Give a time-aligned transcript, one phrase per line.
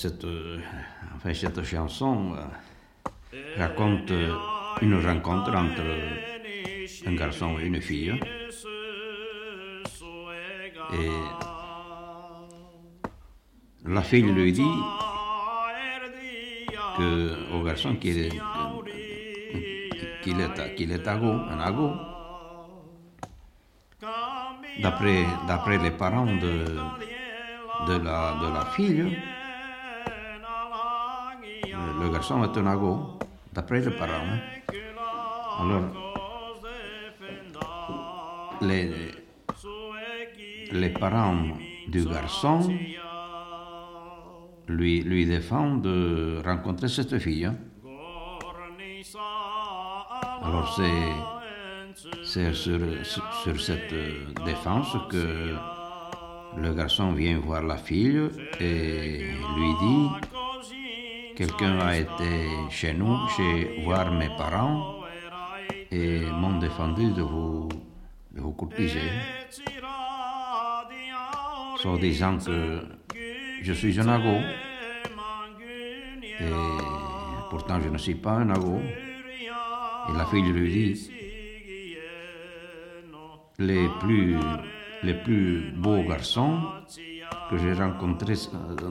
[0.00, 0.60] Cette, euh,
[1.16, 4.32] enfin, cette chanson euh, raconte euh,
[4.80, 5.82] une rencontre entre
[7.04, 8.14] un garçon et une fille.
[10.92, 11.10] Et
[13.86, 14.62] la fille lui dit
[16.96, 18.40] que, au garçon qu'il est,
[20.22, 21.18] qu'il est, qu'il est un.
[24.80, 26.66] D'après, d'après les parents de,
[27.88, 29.37] de, la, de la fille, le
[32.18, 33.16] garçon est un ago,
[33.52, 34.38] d'après les parents.
[35.60, 35.84] Alors,
[38.60, 38.90] les,
[40.72, 41.44] les parents
[41.86, 42.58] du garçon
[44.66, 47.48] lui, lui défendent de rencontrer cette fille.
[50.42, 53.94] Alors c'est, sur, sur- cette
[54.44, 55.54] défense que
[56.56, 59.18] le garçon vient voir la fille et
[59.56, 60.08] lui dit
[61.38, 65.04] quelqu'un a été chez nous, chez voir mes parents
[65.88, 67.68] et m'ont défendu de vous,
[68.32, 68.56] de vous
[71.84, 72.80] en disant que
[73.62, 74.36] je suis un ago
[76.40, 76.50] et
[77.50, 78.80] pourtant je ne suis pas un ago.
[80.08, 81.10] Et la fille lui dit
[83.60, 84.36] les plus,
[85.04, 86.58] les plus beaux garçons
[87.48, 88.90] que j'ai rencontrés euh,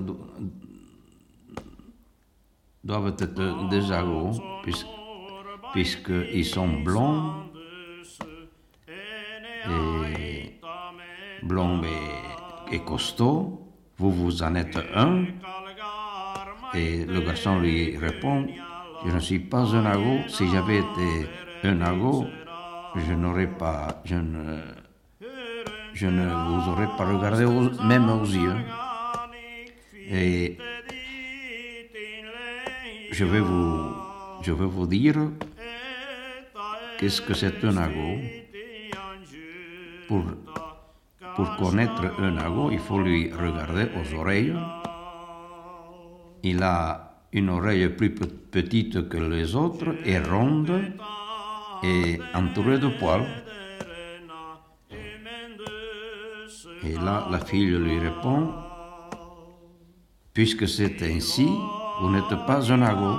[2.87, 4.41] doivent être des agos,
[5.73, 7.33] puisqu'ils sont blonds
[9.67, 10.59] et
[11.43, 11.81] blonds
[12.71, 13.61] et, costauds.
[13.97, 15.25] Vous, vous en êtes un.
[16.73, 18.47] Et le garçon lui répond,
[19.05, 20.19] je ne suis pas un ago.
[20.29, 21.27] Si j'avais été
[21.63, 22.25] un ago,
[22.95, 24.59] je n'aurais pas, je ne,
[25.93, 27.45] je ne vous aurais pas regardé
[27.85, 28.55] même aux yeux.
[30.09, 30.57] Et
[33.11, 35.15] je vais vous, dire
[36.99, 38.19] qu'est-ce que c'est un ago.
[40.07, 40.23] Pour,
[41.35, 44.55] pour connaître un ago, il faut lui regarder aux oreilles.
[46.43, 50.81] Il a une oreille plus pe- petite que les autres et ronde
[51.83, 53.25] et entourée de poils.
[56.83, 58.53] Et là, la fille lui répond,
[60.33, 61.49] puisque c'est ainsi,
[61.99, 63.13] vous n'êtes pas un ago,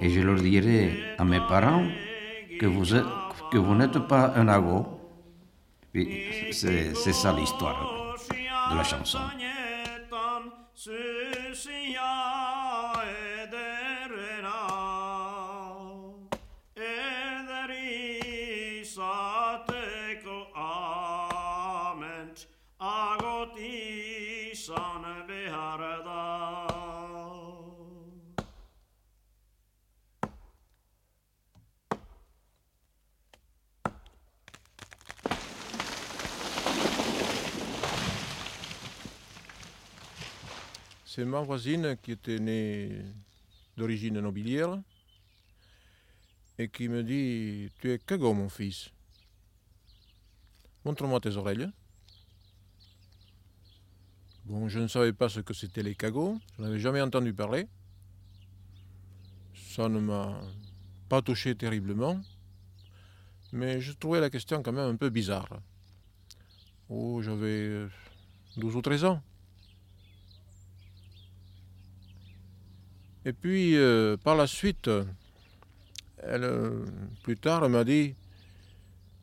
[0.00, 1.86] et je leur dirai à mes parents
[2.60, 3.04] que vous, êtes-
[3.50, 4.46] que vous n'êtes pas un.
[5.92, 6.06] Puis,
[6.52, 8.14] C'est c'est ça l'histoire
[8.70, 9.18] de la chanson.
[41.26, 43.02] Ma voisine qui était née
[43.76, 44.80] d'origine nobiliaire
[46.58, 48.90] et qui me dit Tu es cagot, mon fils.
[50.84, 51.68] Montre-moi tes oreilles.
[54.44, 57.66] Bon, je ne savais pas ce que c'était les cagots, je n'avais jamais entendu parler.
[59.54, 60.40] Ça ne m'a
[61.08, 62.20] pas touché terriblement,
[63.52, 65.48] mais je trouvais la question quand même un peu bizarre.
[66.88, 67.88] Oh, j'avais euh,
[68.56, 69.22] 12 ou 13 ans.
[73.26, 74.88] Et puis, euh, par la suite,
[76.18, 76.84] elle, euh,
[77.24, 78.14] plus tard, elle m'a dit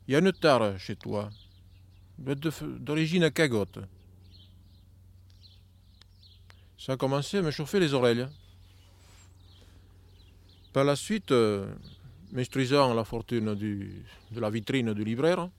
[0.07, 1.29] Il y a une tare chez toi,
[2.19, 3.79] d'origine cagotte.
[6.77, 8.27] Ça a commencé à me chauffer les oreilles.
[10.73, 11.73] Par la suite, euh,
[12.33, 15.49] m'instruisant la fortune de la vitrine du libraire,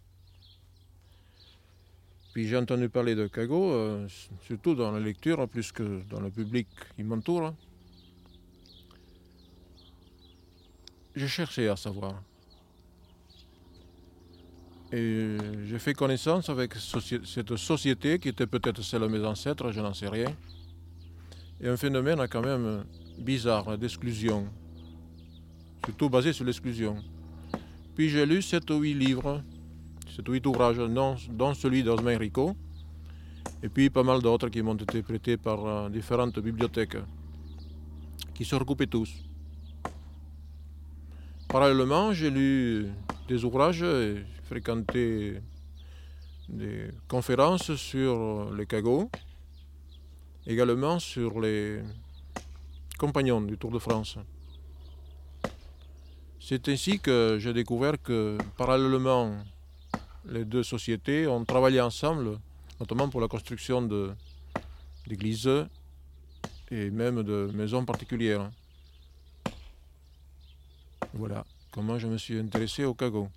[2.35, 4.07] puis j'ai entendu parler de cagot, euh,
[4.43, 7.55] surtout dans la lecture, plus que dans le public qui m'entoure.
[11.17, 12.21] J'ai cherché à savoir.
[14.93, 19.81] Et j'ai fait connaissance avec cette société qui était peut-être celle de mes ancêtres, je
[19.81, 20.33] n'en sais rien.
[21.61, 22.85] Et un phénomène quand même
[23.19, 24.47] bizarre d'exclusion,
[25.85, 26.97] surtout basé sur l'exclusion.
[27.95, 29.43] Puis j'ai lu sept ou huit livres,
[30.15, 32.57] sept ou huit ouvrages, dont, celui d'Osmain Rico,
[33.63, 36.99] et puis pas mal d'autres qui m'ont été prêtés par euh, différentes bibliothèques,
[38.35, 39.11] qui se recoupaient tous.
[41.55, 42.89] Parallèlement, j'ai lu
[43.29, 45.41] des ouvrages et fréquenté
[46.49, 49.09] des conférences sur les cagots,
[50.49, 51.79] également sur les
[52.99, 54.19] compagnons du Tour de France.
[56.41, 59.37] C'est ainsi que j'ai découvert que parallèlement,
[60.29, 62.41] les deux sociétés ont travaillé ensemble,
[62.81, 63.89] notamment pour la construction
[65.07, 65.69] d'églises
[66.73, 68.51] et même de maisons particulières.
[71.17, 73.29] Voilà comment je me suis intéressé au cagot.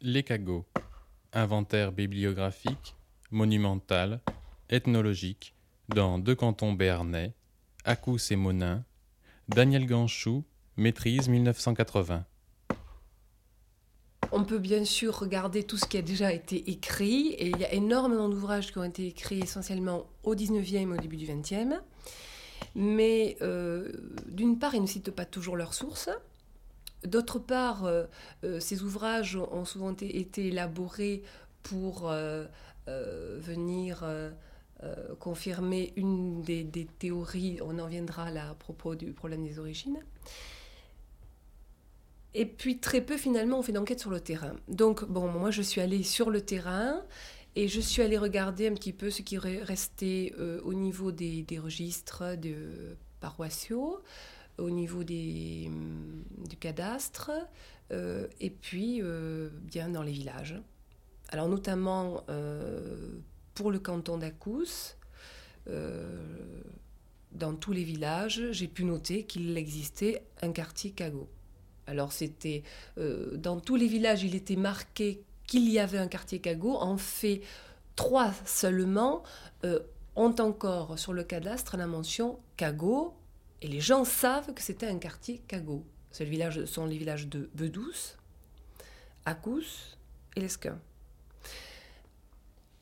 [0.00, 0.64] Les cagots.
[1.32, 2.94] Inventaire bibliographique,
[3.30, 4.20] monumental,
[4.68, 5.54] ethnologique,
[5.88, 7.34] dans deux cantons béarnais,
[7.84, 8.84] Acous et Monin,
[9.48, 10.44] Daniel Ganchou,
[10.76, 12.24] maîtrise 1980.
[14.30, 17.64] On peut bien sûr regarder tout ce qui a déjà été écrit, et il y
[17.64, 21.80] a énormément d'ouvrages qui ont été écrits essentiellement au 19e et au début du 20e.
[22.74, 23.92] Mais euh,
[24.26, 26.08] d'une part, ils ne citent pas toujours leurs sources.
[27.04, 28.04] D'autre part, euh,
[28.44, 31.22] euh, ces ouvrages ont souvent été élaborés
[31.62, 32.12] pour
[32.86, 34.04] venir
[35.20, 39.98] confirmer une des, théories, on en viendra à propos du problème des origines.
[42.34, 44.56] Et puis très peu finalement on fait d'enquête sur le terrain.
[44.68, 47.02] Donc bon, moi je suis allée sur le terrain
[47.54, 51.44] et je suis allée regarder un petit peu ce qui restait euh, au niveau des,
[51.62, 52.24] registres
[53.20, 54.00] paroissiaux,
[54.56, 57.30] au niveau hum, du cadastre
[57.90, 60.58] euh, et puis euh, bien dans les villages.
[61.28, 62.24] Alors notamment
[63.54, 64.96] pour le canton d'Acous,
[65.66, 71.28] dans tous les villages, j'ai pu noter qu'il existait un quartier Cagot.
[71.92, 72.62] Alors c'était
[72.96, 76.76] euh, dans tous les villages, il était marqué qu'il y avait un quartier Cagot.
[76.76, 77.42] En fait,
[77.96, 79.22] trois seulement
[79.64, 79.78] euh,
[80.16, 83.12] ont encore sur le cadastre la mention Cagot,
[83.60, 85.84] et les gens savent que c'était un quartier Cagot.
[86.12, 86.24] Ce
[86.64, 88.16] sont les villages de Bedouce,
[89.26, 89.98] Acous
[90.34, 90.78] et Lesquin.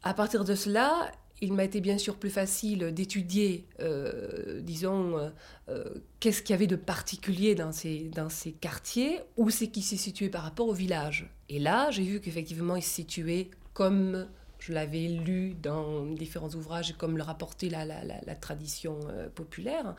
[0.04, 1.10] À partir de cela,
[1.40, 5.30] il m'a été bien sûr plus facile d'étudier, euh, disons, euh,
[5.68, 5.84] euh,
[6.20, 9.96] qu'est-ce qu'il y avait de particulier dans ces, dans ces quartiers, où c'est qu'il s'est
[9.96, 11.30] situé par rapport au village.
[11.48, 14.28] Et là, j'ai vu qu'effectivement, il se situait comme
[14.58, 19.00] je l'avais lu dans différents ouvrages, comme le rapportait la, la, tradition
[19.34, 19.94] populaire.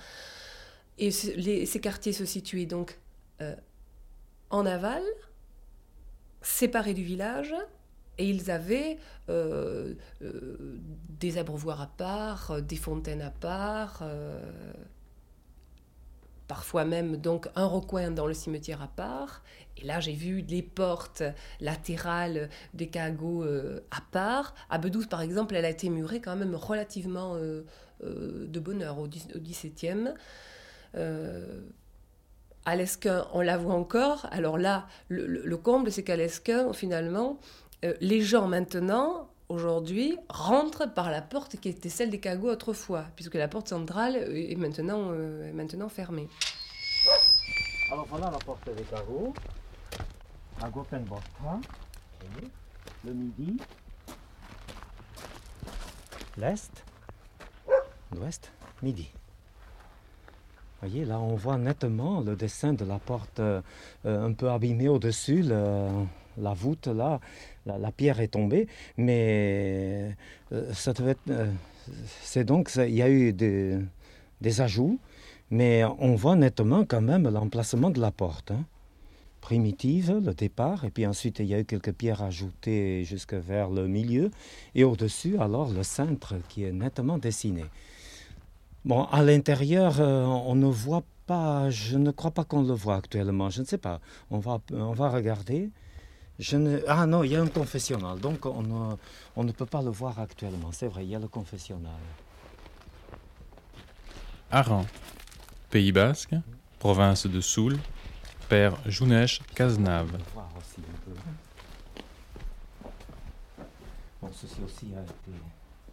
[0.99, 2.99] Et ces quartiers se situaient donc
[4.51, 5.01] en aval,
[6.43, 7.55] séparés du village,
[8.17, 8.97] et ils avaient
[9.29, 10.79] euh, euh,
[11.19, 14.03] des abreuvoirs à part, euh, des fontaines à part,
[16.47, 19.43] parfois même donc un recoin dans le cimetière à part.
[19.77, 21.23] Et là, j'ai vu les portes
[21.61, 24.53] latérales des cagots à part.
[24.69, 27.37] À Bedouze, par exemple, elle a été murée quand même relativement
[28.01, 30.13] de bonne heure au, XVIIe.
[32.65, 34.27] à l'Esquin, on la voit encore.
[34.31, 37.39] Alors là, le, le comble, c'est qu'à l'Esquin, finalement,
[37.83, 43.05] euh, les gens maintenant, aujourd'hui, rentrent par la porte qui était celle des cagots autrefois,
[43.15, 46.27] puisque la porte centrale est maintenant, euh, maintenant fermée.
[47.91, 49.33] Alors voilà la porte des cagots,
[50.61, 50.69] à
[53.03, 53.57] le midi,
[56.37, 56.85] l'est,
[58.15, 58.51] l'ouest,
[58.83, 59.09] midi.
[60.81, 63.61] Vous voyez, là, on voit nettement le dessin de la porte euh,
[64.05, 65.43] un peu abîmée au-dessus,
[66.37, 67.19] la voûte, là,
[67.65, 70.15] la, pierre est tombée, mais
[70.51, 71.51] euh, ça devait euh,
[72.21, 74.99] c'est donc, il y a eu des, ajouts,
[75.49, 78.51] mais on voit nettement quand même l'emplacement de la porte.
[78.51, 78.65] Hein.
[79.41, 83.69] Primitive, le départ, et puis ensuite il y a eu quelques pierres ajoutées jusque vers
[83.69, 84.29] le milieu,
[84.75, 87.65] et au-dessus alors le cintre qui est nettement dessiné.
[88.85, 92.95] Bon, à l'intérieur, euh, on ne voit pas, je ne crois pas qu'on le voit
[92.95, 93.99] actuellement, je ne sais pas.
[94.29, 95.69] On va, on va regarder.
[96.87, 98.95] Ah non, il y a un confessionnal, donc on ne,
[99.35, 100.71] on ne peut pas le voir actuellement.
[100.71, 101.99] C'est vrai, il y a le confessionnal.
[104.49, 104.85] Aran,
[105.69, 106.33] Pays Basque,
[106.79, 107.77] province de Soule,
[108.49, 110.17] Père Jounesh Cazenave.
[114.21, 115.37] Bon, ceci aussi a été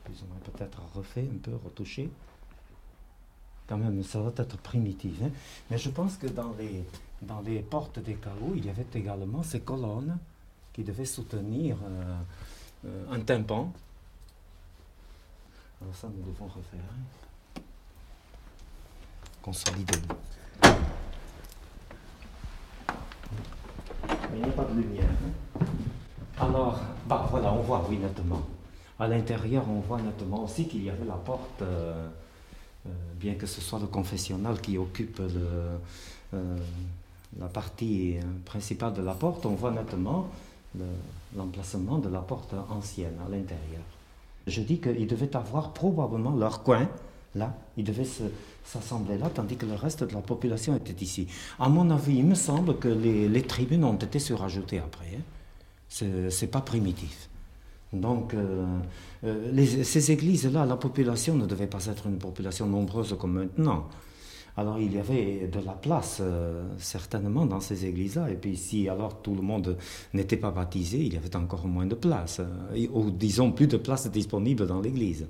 [0.05, 2.11] plus ou moins peut-être refait, un peu retouché.
[3.67, 5.13] Quand même, ça doit être primitif.
[5.23, 5.31] Hein.
[5.71, 6.85] Mais je pense que dans les,
[7.21, 10.19] dans les portes des cahots, il y avait également ces colonnes
[10.79, 12.17] qui devait soutenir euh,
[12.87, 13.73] euh, un tympan
[15.83, 16.79] Alors ça, nous devons refaire.
[19.43, 19.99] Consolider.
[20.63, 20.69] Mais
[24.35, 25.05] il n'y a pas de lumière.
[25.05, 25.65] hein.
[26.39, 28.43] Alors, bah voilà, on voit, oui, nettement.
[29.01, 32.09] À l'intérieur, on voit nettement aussi qu'il y avait la porte, euh,
[33.17, 35.21] bien que ce soit le confessionnal qui occupe
[36.33, 40.31] la partie principale de la porte, on voit nettement
[40.79, 43.83] le- l'emplacement de la porte ancienne à l'intérieur.
[44.47, 46.89] Je dis qu'ils devaient avoir probablement leur coin
[47.35, 48.23] là, ils devaient se-
[48.65, 51.29] s'assembler là, tandis que le reste de la population était ici.
[51.59, 55.07] À mon avis, il me semble que les, tribunes ont été surajoutées après.
[55.17, 55.23] hein.
[56.31, 57.29] C'est pas primitif.
[57.93, 58.67] Donc, euh,
[59.25, 63.87] euh, ces églises-là, la population ne devait pas être une population nombreuse comme maintenant.
[64.59, 68.29] Alors, il y avait de la place, euh, certainement, dans ces églises-là.
[68.29, 69.79] Et puis, si alors tout le monde
[70.13, 72.41] n'était pas baptisé, il y avait encore moins de place.
[72.41, 75.29] euh, ou disons, plus de place disponible dans l'église.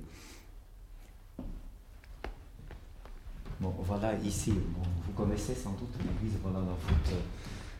[3.59, 7.13] Bon, voilà ici, bon, vous connaissez sans doute l'église, voilà la voûte.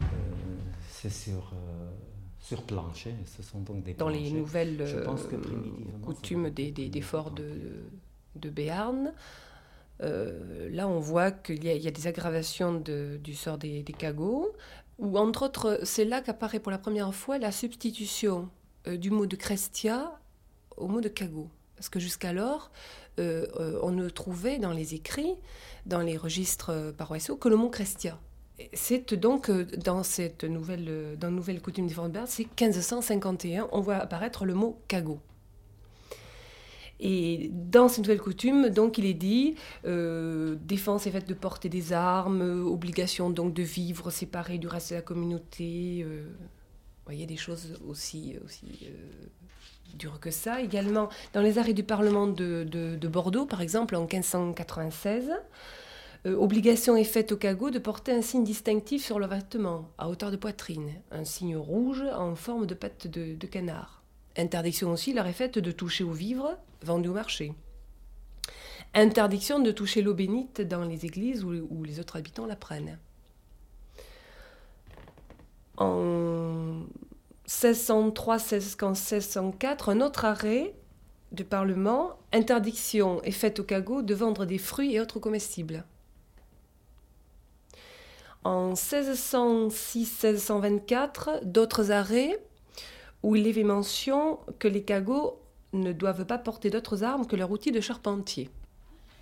[0.03, 0.06] euh,
[0.88, 1.51] c'est sur,
[2.39, 6.06] sur planche, hein, ce sont donc des Dans les nouvelles Je pense que primitivement, ça
[6.06, 7.50] coutumes des, forts de,
[8.36, 9.13] de Béarn,
[10.01, 14.51] euh, là on voit qu'il y, a- des aggravations du sort des, cagots,
[14.98, 18.50] où entre autres, c'est là qu'apparaît pour la première fois la substitution
[18.88, 20.20] euh, du mot de Crestia
[20.77, 21.50] au mot de cagot.
[21.75, 22.72] Parce que jusqu'alors,
[23.20, 23.48] euh,
[23.82, 25.36] on ne trouvait dans les écrits,
[25.86, 28.20] dans les registres paroissiaux, que le mot Crestia.
[28.74, 34.46] C'est donc dans cette nouvelle, dans nouvelle coutume des Fortbert, c'est 1551, on voit apparaître
[34.46, 35.20] le mot cagot.
[37.00, 41.70] Et dans cette nouvelle coutume, donc, il est dit euh, défense est faite de porter
[41.70, 46.01] des armes, euh, obligation donc de vivre séparé du reste de la communauté.
[46.03, 46.27] euh,
[47.06, 49.27] voyez des choses aussi, aussi euh,
[49.98, 50.62] dures que ça.
[50.62, 55.32] Également, dans les arrêts du Parlement de, de- de Bordeaux, par exemple, en 1596,
[56.25, 60.10] euh, obligation est faite au cagot de porter un signe distinctif sur le vêtement, à
[60.10, 63.99] hauteur de poitrine, un signe rouge en forme de patte de canard.
[64.38, 67.53] Interdiction aussi leur est faite de toucher aux vivres vendus au marché.
[68.93, 72.98] Interdiction de toucher l'eau bénite dans les églises où, les autres habitants la prennent.
[75.77, 76.83] En
[77.45, 80.74] 1603, 1604, un autre arrêt
[81.31, 85.86] du Parlement, interdiction est faite au cagot de vendre des fruits et autres comestibles.
[88.43, 92.41] En 1606-1624, d'autres arrêts
[93.23, 95.39] où il est fait mention que les cagots
[95.73, 98.49] ne doivent pas porter d'autres armes que leur outil de charpentier.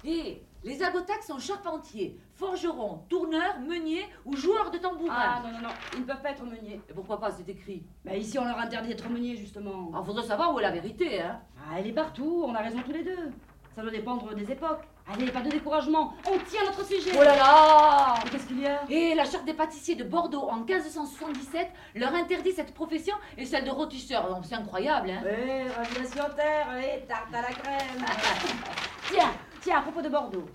[0.05, 5.13] Et les agotacs sont charpentiers, forgerons, tourneurs, meuniers ou joueurs de tambourin.
[5.15, 6.79] Ah non, non, non, ils ne peuvent pas être meuniers.
[6.89, 9.89] Et pourquoi pas, c'est écrit Bah ici on leur interdit d'être meuniers justement.
[9.91, 12.79] Alors faudrait savoir où est la vérité, hein Ah, elle est partout, on a raison
[12.85, 13.31] tous les deux.
[13.75, 14.83] Ça doit dépendre des époques.
[15.09, 17.11] Allez, pas de découragement, on tient notre sujet.
[17.17, 18.81] Oh là là Qu'est-ce qu'il y a?
[18.89, 23.63] Et la charte des pâtissiers de Bordeaux en 1577 leur interdit cette profession et celle
[23.63, 24.27] de rôtisseur.
[24.27, 28.05] Donc, C'est incroyable, hein Eh, sur terre, et tarte à la crème.
[29.09, 30.45] tiens, tiens, à propos de Bordeaux.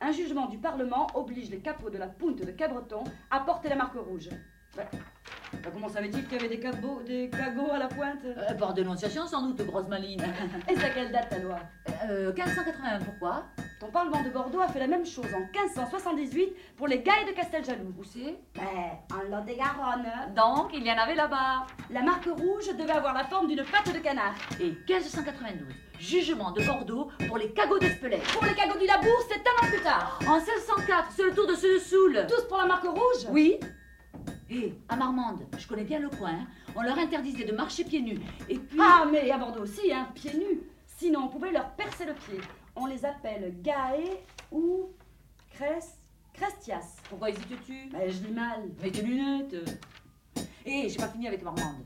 [0.00, 3.76] Un jugement du Parlement oblige les capots de la Pointe de Cabreton à porter la
[3.76, 4.30] marque rouge.
[4.76, 8.20] Bah, bah, comment savait-il qu'il y avait des, cabots, des cagots à la pointe?
[8.24, 10.22] Euh, Par dénonciation, sans doute, grosse maline.
[10.68, 11.58] Et c'est à quelle date ta loi?
[12.08, 13.44] Euh, 1581, pourquoi?
[13.80, 17.32] Ton Parlement de Bordeaux a fait la même chose en 1578 pour les gailles de
[17.32, 17.92] Casteljaloux.
[17.98, 18.36] Où c'est?
[18.54, 18.62] Ben,
[19.12, 20.06] en Lot-et-Garonne.
[20.36, 21.66] Donc, il y en avait là-bas.
[21.90, 24.34] La marque rouge devait avoir la forme d'une patte de canard.
[24.60, 25.66] Et 1592,
[25.98, 28.22] jugement de Bordeaux pour les cagots d'Espelette.
[28.34, 30.20] Pour les cagots du Labour, c'est un an plus tard.
[30.28, 32.26] En 1604, c'est le tour de ceux de Soule.
[32.28, 33.26] Tous pour la marque rouge?
[33.30, 33.58] Oui.
[34.50, 38.02] Et à Marmande, je connais bien le coin, hein, on leur interdisait de marcher pieds
[38.02, 38.18] nus.
[38.48, 38.78] Et puis.
[38.80, 40.60] Ah, mais à Bordeaux aussi, hein, pieds nus.
[40.86, 42.40] Sinon, on pouvait leur percer le pied.
[42.74, 44.90] On les appelle Gaé ou
[45.50, 45.98] Crest...
[46.32, 46.96] Crestias.
[47.08, 48.60] Pourquoi tuent Ben, je dis mal.
[48.80, 49.56] Avec tes lunettes.
[50.64, 51.84] Et j'ai pas fini avec Marmande.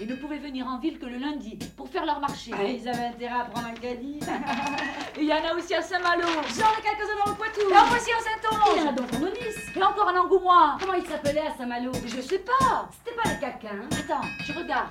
[0.00, 2.52] Ils ne pouvaient venir en ville que le lundi pour faire leur marché.
[2.54, 4.20] Ah, ils avaient intérêt à prendre un caddie.
[5.18, 6.22] Et il y en a aussi à Saint-Malo.
[6.22, 7.60] J'en ai quelques-uns dans le Poitou.
[7.68, 8.88] Et en voici en Il y en Saint-Onge.
[8.88, 9.66] a donc en Nice.
[9.74, 10.76] Et encore en Angoumois.
[10.80, 11.90] Comment il s'appelait à Saint-Malo?
[12.06, 12.88] Je sais pas.
[13.04, 13.70] C'était pas les caquins.
[13.82, 13.88] hein?
[13.98, 14.88] Attends, je regarde.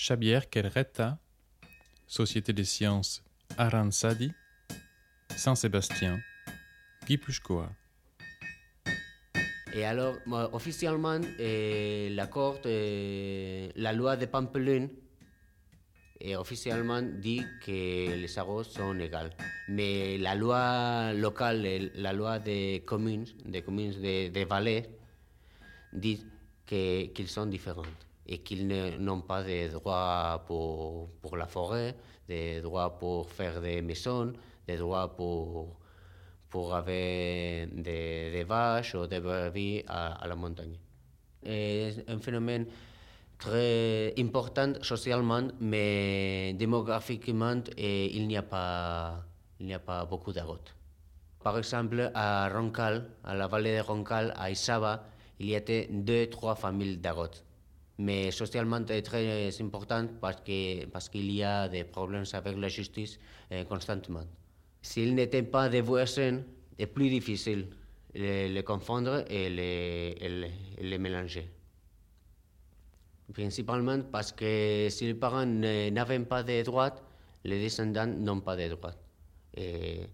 [0.00, 1.18] Xavier Querreta,
[2.06, 3.22] Société des sciences
[3.58, 4.32] Aransadi,
[5.36, 6.20] Saint-Sébastien,
[7.06, 7.68] Guy Pushkoa.
[9.74, 10.16] Et alors,
[10.54, 14.88] officiellement, l'accord, eh, la loi de Pampelune
[16.18, 19.32] et officiellement dit que les arroses sont égales.
[19.68, 24.86] Mais la loi locale, la loi des communes, des communes des de vallées,
[25.92, 26.24] dit
[26.66, 27.82] qu'ils sont différents
[28.30, 28.66] et qu'ils
[29.00, 31.96] n'ont pas de droits pour, pour la forêt,
[32.28, 34.32] des droits pour faire des maisons,
[34.66, 35.76] des droits pour,
[36.48, 40.78] pour avoir des, vaches ou des brebis à, la montagne.
[41.42, 42.66] C'est un phénomène
[43.36, 49.24] très important socialement, mais démographiquement, eh, il n'y a pas,
[49.60, 50.72] a pas beaucoup d'agotes.
[51.42, 55.04] Par exemple, à Roncal, à la vallée de Roncal, à Isaba,
[55.40, 57.42] il y avait deux, trois familles d'agotes.
[58.00, 62.68] Mais socialement, c'est très important parce que parce qu'il y a des problèmes avec la
[62.68, 63.18] justice
[63.50, 64.24] eh, constamment.
[64.80, 66.40] S'ils n'étaient pas des voisins,
[66.78, 67.66] c'est plus difficile
[68.14, 70.48] de les confondre et les,
[70.80, 71.46] les, mélanger.
[73.34, 76.96] Principalement parce que si les parents n'avaient pas de droits,
[77.44, 78.94] les descendants n'ont pas de droits.
[79.54, 80.06] Et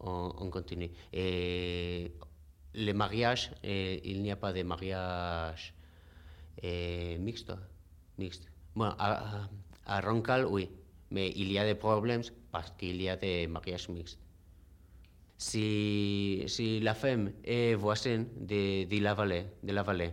[0.00, 0.90] on, on continue.
[1.10, 2.12] Et
[2.74, 5.73] les mariages, eh, il n'y a pas de mariage
[6.62, 7.52] eh, mixte.
[8.18, 8.48] mixte.
[8.74, 10.68] Bon, à, Roncal, oui,
[11.10, 14.18] mais il y a des problèmes parce qu'il y a des mariages mixtes.
[15.36, 20.12] Si, si la femme est voisine de, de, la vallée, de la vallée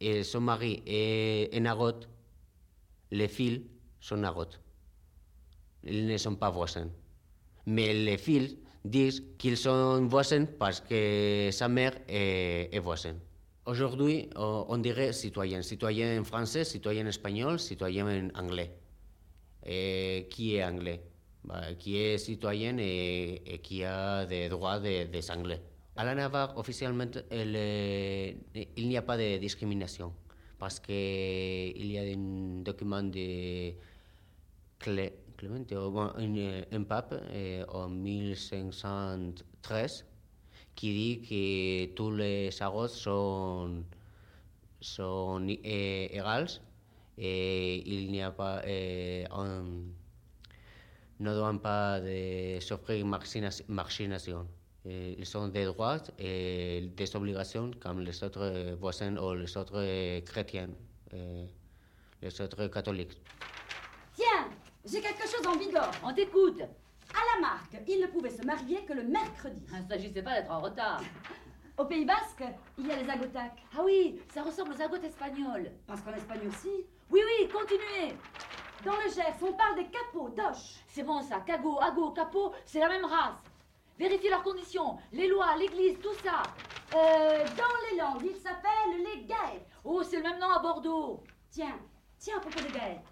[0.00, 2.00] et son mari est un agot,
[3.10, 3.64] les filles
[4.00, 4.56] sont agots.
[5.84, 6.88] Ils ne sont pas voisins.
[7.66, 13.18] Mais les filles disent qu'ils sont voisins parce que sa mère est, est voisine.
[13.66, 15.62] Aujourd'hui, on on dirait citoyen.
[15.62, 18.70] Citoyen français, citoyen espagnol, citoyen anglais.
[19.64, 21.00] Et qui est anglais?
[21.44, 25.62] Bah, Qui est citoyen et, qui a des droits des, anglais.
[25.96, 28.36] À la Navarre, officiellement, elle est-
[28.76, 30.12] il n'y a pas de discrimination
[30.58, 33.72] parce qu'il y a un document de
[34.78, 35.12] Clé-
[35.90, 40.04] bon, un, un pape eh, en 1513
[40.74, 41.20] qui dit
[41.88, 43.84] que tous les agots sont,
[44.80, 46.60] sont eh, égaux
[47.16, 49.84] et il n'y a pas, eh, on-
[51.20, 52.00] ne doivent pas
[53.04, 54.46] margina- margination.
[54.86, 60.20] Eh, Ils ont des droits et des obligations comme les autres voisins ou les autres
[60.20, 60.68] chrétiens,
[61.12, 61.46] eh,
[62.20, 63.16] les autres catholiques.
[64.16, 64.50] Tiens,
[64.84, 65.90] j'ai quelque chose en vigueur.
[66.04, 66.62] On t'écoute.
[67.14, 69.64] À la marque, ils ne pouvaient se marier que le mercredi.
[69.72, 71.00] Il ne s'agissait pas d'être en retard.
[71.78, 72.44] Au Pays Basque,
[72.78, 73.62] il y a les agotacs.
[73.76, 75.72] Ah oui, ça ressemble aux agotes espagnoles.
[75.86, 76.86] Parce qu'en Espagne aussi.
[77.10, 78.14] Oui, oui, continuez.
[78.84, 80.76] Dans le Gers, on parle des capots d'Oche.
[80.86, 83.42] C'est bon ça, cagot, ago, capot, c'est la même race.
[83.98, 86.42] Vérifiez leurs conditions, les lois, l'église, tout ça.
[86.94, 89.66] Euh, dans les langues, ils s'appellent les Gaets.
[89.84, 91.22] Oh, c'est le même nom à Bordeaux.
[91.50, 91.78] Tiens,
[92.18, 93.02] tiens, à propos des Gaets.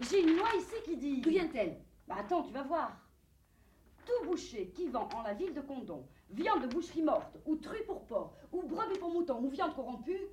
[0.00, 1.20] J'ai une loi ici qui dit.
[1.20, 2.92] D'où vient-elle Bah attends, tu vas voir.
[4.08, 7.82] Tout boucher qui vend en la ville de Condon viande de boucherie morte, ou true
[7.86, 10.28] pour porc, ou brebis pour mouton, ou viande corrompue,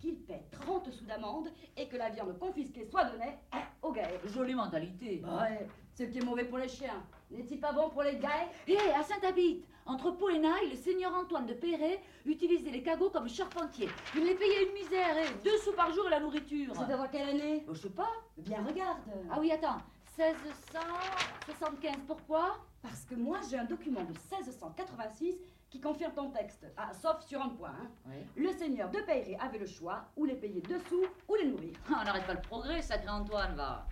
[0.00, 3.36] qu'il paie 30 sous d'amende et que la viande confisquée soit donnée
[3.82, 4.20] aux Gaets.
[4.26, 5.22] Jolie mentalité.
[5.24, 7.04] Ouais, ce qui est mauvais pour les chiens.
[7.30, 11.14] N'est-il pas bon pour les Gaets Hé, à Saint-Habit, entre Pau et Naï, le seigneur
[11.14, 13.88] Antoine de Perret utilisait les cagots comme charpentier.
[14.16, 16.72] Il les payait une misère, et deux sous par jour et la nourriture.
[16.74, 18.10] C'est dans quelle année Oh, je sais pas.
[18.38, 18.98] Bien regarde.
[19.30, 19.78] Ah oui, attends.
[20.20, 22.58] 1675, pourquoi?
[22.82, 25.34] Parce que moi j'ai un document de 1686
[25.70, 26.66] qui confirme ton texte.
[26.76, 27.70] Ah, sauf sur un point.
[27.70, 27.88] hein.
[28.06, 28.16] Oui.
[28.36, 31.72] Le seigneur de Peyret avait le choix, ou les payer dessous, ou les nourrir.
[31.88, 33.86] On n'arrête pas le progrès, sacré Antoine, va.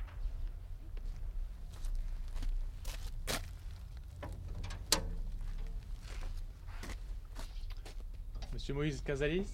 [8.53, 9.47] Monsieur Moïse Casalis?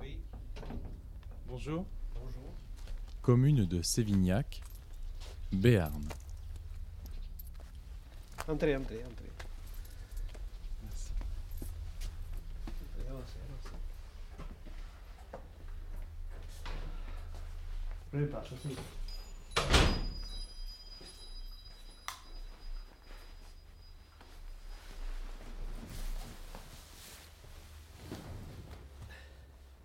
[0.00, 0.18] Oui.
[1.46, 1.86] Bonjour.
[2.14, 2.52] Bonjour.
[3.22, 4.60] Commune de Sévignac,
[5.52, 6.08] Béarn.
[8.48, 9.30] Entrez, entrez, entrez.
[10.82, 11.12] Merci.
[12.66, 13.76] Entrez, avancez, avancez.
[18.10, 18.76] Prenez place, asseyez.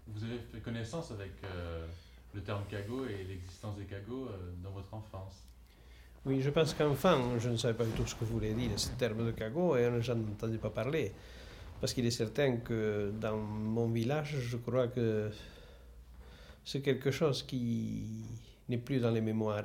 [0.07, 1.85] Vous avez fait connaissance avec euh,
[2.33, 5.43] le terme cagot et l'existence des cagots euh, dans votre enfance?
[6.27, 8.89] Oui, je pense qu'enfant, je ne savais pas du tout ce que voulait dire ce
[8.97, 11.13] terme de cagot et je n'en entendais pas parler.
[11.79, 15.29] Parce qu'il est certain que dans mon village, je crois que
[16.65, 18.25] c'est quelque chose qui
[18.67, 19.63] n'est plus dans les mémoires.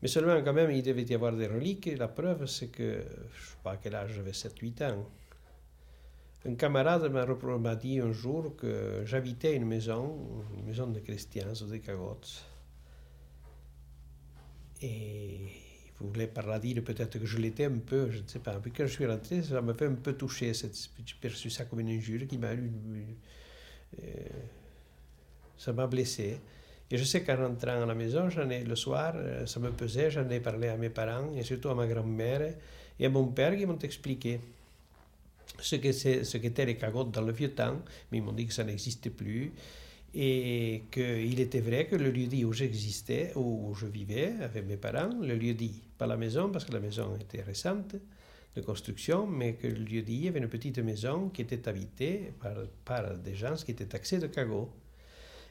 [0.00, 1.90] Mais seulement, quand même, il devait y avoir des reliques.
[1.98, 5.06] La preuve, c'est que, je ne sais pas à quel âge j'avais 7-8 ans.
[6.46, 10.16] Un camarade m'a dit un jour que j'habitais une maison,
[10.56, 12.49] une maison de chrétiens, des cagottes.
[14.82, 15.40] Et
[16.00, 18.58] il voulait par là dire peut-être que je l'étais un peu, je ne sais pas.
[18.60, 20.52] Puis quand je suis rentré, ça m'a fait un peu toucher.
[20.54, 22.70] J'ai perçu ça comme une injure qui m'a eu.
[24.02, 24.06] Euh,
[25.56, 26.40] ça m'a blessé.
[26.90, 30.28] Et je sais qu'en rentrant à la maison, le soir, euh, ça me pesait, j'en
[30.30, 32.54] ai parlé à mes parents et surtout à ma grand-mère
[32.98, 34.40] et à mon père qui m'ont expliqué
[35.60, 37.76] ce qu'étaient ce les cagottes dans le vieux temps,
[38.10, 39.52] mais ils m'ont dit que ça n'existait plus
[40.14, 45.14] et qu'il était vrai que le lieu-dit où j'existais, où je vivais avec mes parents,
[45.20, 47.94] le lieu-dit, pas la maison parce que la maison était récente
[48.56, 52.32] de construction, mais que le lieu-dit, il y avait une petite maison qui était habitée
[52.84, 54.70] par, des gens qui étaient taxés de cagots.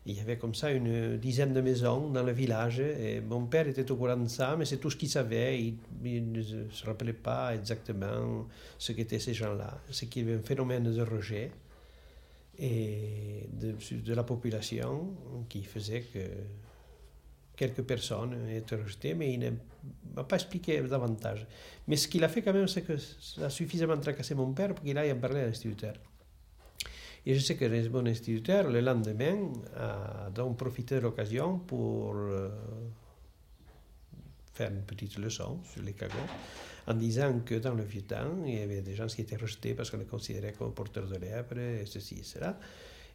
[0.06, 2.80] Il y avait comme ça une dizaine de maisons dans le village.
[2.80, 5.62] Et mon père était au courant de ça, mais c'est tout ce qu'il savait.
[6.04, 9.80] Il, ne se rappelait pas exactement ce qu'étaient ces gens-là.
[9.92, 11.52] C'est qu'il y avait un phénomène de rejet
[12.60, 15.16] et de, la population
[15.48, 16.20] qui faisait que
[17.56, 19.52] quelques personnes étaient rejetées, mais il ne
[20.16, 21.46] m'a pas expliqué davantage.
[21.88, 24.74] Mais ce qu'il a fait quand même, c'est que ça a suffisamment tracassé mon père
[24.74, 25.94] pour qu'il aille en parler à l'instituteur.
[27.26, 32.50] Et je sais que bon instituteur, le lendemain, a donc profité de l'occasion pour euh,
[34.54, 36.16] faire une petite leçon sur les cagots,
[36.88, 39.74] en disant que dans le vieux temps, il y avait des gens qui étaient rejetés
[39.74, 42.58] parce qu'on les considérait comme porteurs de lèpre, et ceci et cela.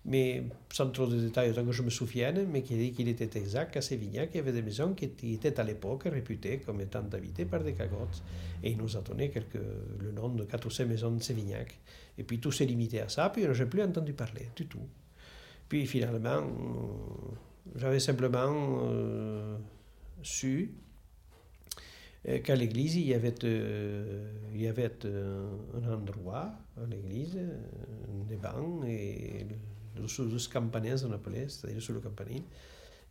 [0.06, 3.38] Mais sans trop de détails, autant que je me souvienne, mais qui dit qu'il était
[3.38, 7.04] exact qu'à Sévignac, il y avait des maisons qui étaient à l'époque réputées comme étant
[7.10, 8.22] habitées par des cagottes.
[8.62, 9.54] Et il nous a donné quelques,
[10.00, 11.78] le nom de quatre ou cinq maisons de Sévignac.
[12.18, 14.86] Et puis tout s'est limité à ça, puis je n'ai plus entendu parler du tout.
[15.70, 17.34] Puis finalement, euh,
[17.76, 19.56] j'avais simplement euh,
[20.22, 20.74] su
[22.42, 23.34] qu'à l'église, il y avait,
[24.54, 27.38] y avait un endroit à l'église,
[28.28, 29.46] des bancs, et
[30.06, 32.42] sous le campanile, on appelait, c'est-à-dire sous le campanile,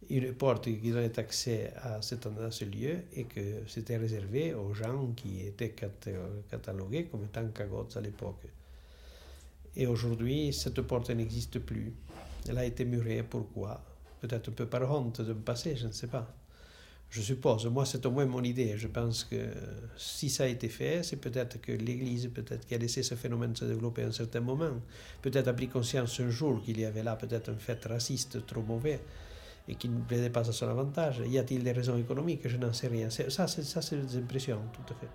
[0.10, 4.74] une porte qui donnait accès à, cet, à ce lieu et que c'était réservé aux
[4.74, 5.74] gens qui étaient
[6.50, 8.48] catalogués comme étant cagots à l'époque.
[9.76, 11.94] Et aujourd'hui, cette porte n'existe plus.
[12.48, 13.24] Elle a été murée.
[13.24, 13.84] Pourquoi?
[14.20, 16.36] Peut-être un peu par honte de passer, je ne sais pas.
[17.14, 17.68] Je suppose.
[17.68, 18.76] Moi, c'est au moins mon idée.
[18.76, 19.36] Je pense que
[19.96, 23.56] si ça a été fait, c'est peut-être que l'Église, peut-être qui a laissé ce phénomène
[23.56, 24.72] se développer à un certain moment,
[25.22, 28.64] peut-être a pris conscience un jour qu'il y avait là peut-être un fait raciste trop
[28.64, 29.00] mauvais
[29.68, 31.22] et qui ne plaidait pas à son avantage.
[31.28, 32.48] Y a-t-il des raisons économiques?
[32.48, 33.12] Je n'en sais rien.
[33.12, 35.10] Ça, c'est des impressions, tout à fait.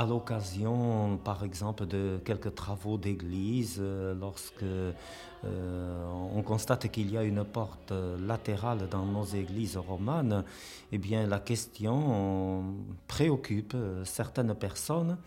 [0.00, 4.92] À l'occasion, par exemple, de quelques travaux d'église, euh, lorsque euh,
[6.34, 7.92] on constate qu'il y a une porte
[8.26, 10.42] latérale dans nos églises romanes,
[10.90, 12.64] eh bien, la question
[13.08, 15.18] préoccupe certaines personnes.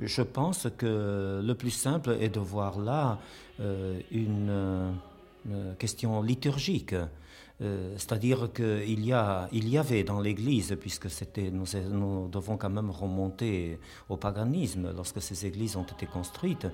[0.00, 3.20] Je pense que le plus simple est de voir là
[3.60, 4.96] euh, une
[5.78, 6.96] question liturgique.
[7.62, 11.08] Euh, c'est-à-dire qu'il y, a, il y avait dans l'Église, puisque
[11.52, 13.78] nous, nous, devons quand même remonter
[14.10, 16.66] au paganisme lorsque ces églises ont été construites,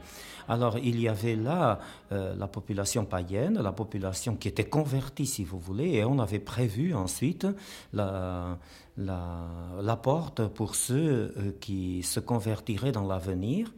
[0.48, 1.78] alors il y avait là
[2.10, 6.40] euh, la population païenne, la population qui était convertie, si vous voulez, et on avait
[6.40, 7.46] prévu ensuite
[7.92, 8.58] la,
[8.96, 9.46] la,
[9.80, 13.72] la porte pour ceux euh, qui se convertiraient dans l'avenir.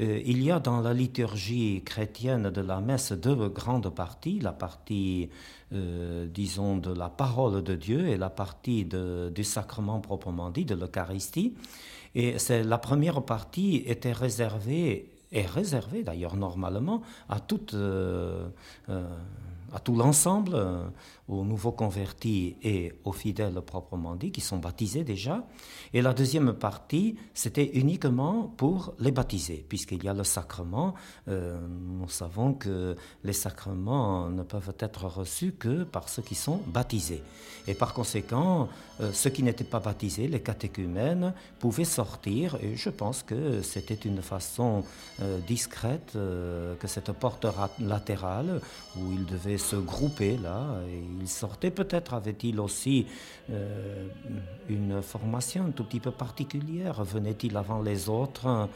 [0.00, 4.52] Euh, il y a dans la liturgie chrétienne de la messe deux grandes parties, la
[4.52, 5.30] partie,
[5.72, 10.74] euh, disons, de la parole de Dieu et la partie du sacrement proprement dit, de
[10.74, 11.54] l'Eucharistie.
[12.14, 17.74] Et la première partie était réservée, est réservée d'ailleurs normalement, à toute...
[17.74, 18.48] Euh,
[19.74, 20.56] à tout l'ensemble,
[21.26, 25.46] aux nouveaux convertis et aux fidèles proprement dit, qui sont baptisés déjà.
[25.94, 30.94] Et la deuxième partie, c'était uniquement pour les baptisés, puisqu'il y a le sacrement.
[31.28, 36.60] Euh, nous savons que les sacrements ne peuvent être reçus que par ceux qui sont
[36.66, 37.22] baptisés.
[37.66, 38.68] Et par conséquent,
[39.00, 43.94] euh, ceux qui n'étaient pas baptisés, les catéchumènes, pouvaient sortir, et je pense que c'était
[43.94, 44.84] une façon
[45.22, 47.46] euh, discrète que cette porte
[47.80, 48.60] latérale,
[48.96, 51.70] où ils devaient se grouper là, et il sortait.
[51.70, 53.06] Peut-être avait-il aussi
[53.50, 54.06] euh,
[54.68, 57.02] une formation un tout petit peu particulière.
[57.02, 58.68] Venait-il avant les autres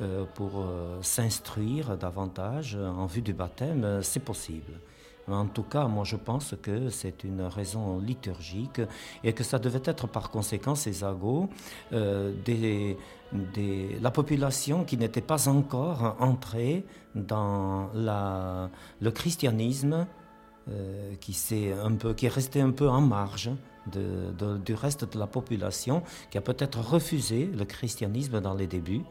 [0.00, 4.00] euh, pour euh, s'instruire davantage en vue du baptême?
[4.02, 4.72] C'est possible.
[5.28, 8.80] En tout cas, moi je pense que c'est une raison liturgique
[9.22, 11.48] et que ça devait être par conséquent ces agos
[14.00, 20.06] la population qui n'était pas encore entrée dans le christianisme
[20.70, 23.50] euh, qui, est un peu, qui est resté un peu en marge
[23.86, 29.02] du reste de la population, qui a peut-être refusé le christianisme dans les débuts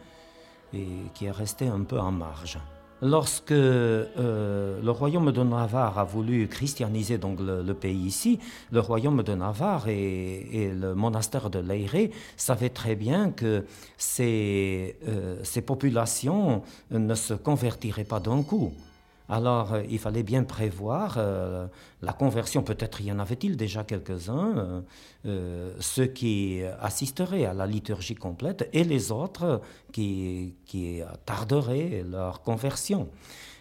[0.74, 2.58] et qui est resté un peu en marge.
[3.02, 8.40] Lorsque euh, le royaume de Navarre a voulu christianiser le, pays ici,
[8.72, 13.66] le royaume de Navarre et, le monastère de Leire savaient très bien que
[13.98, 16.62] ces, euh, ces populations
[16.92, 18.72] ne se convertiraient pas d'un coup.
[19.32, 21.65] Alors, euh, il fallait bien prévoir euh,
[22.02, 22.63] la conversion.
[22.63, 24.84] Peut-être y en avait-il déjà quelques-uns,
[25.26, 29.62] euh, ceux qui assisteraient à la liturgie complète et les autres
[29.94, 33.08] qui, qui tarderaient leur conversion.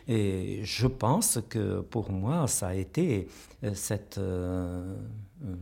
[0.08, 3.28] Et je pense que pour moi, ça a été
[3.74, 4.18] cette...
[5.42, 5.54] Euh,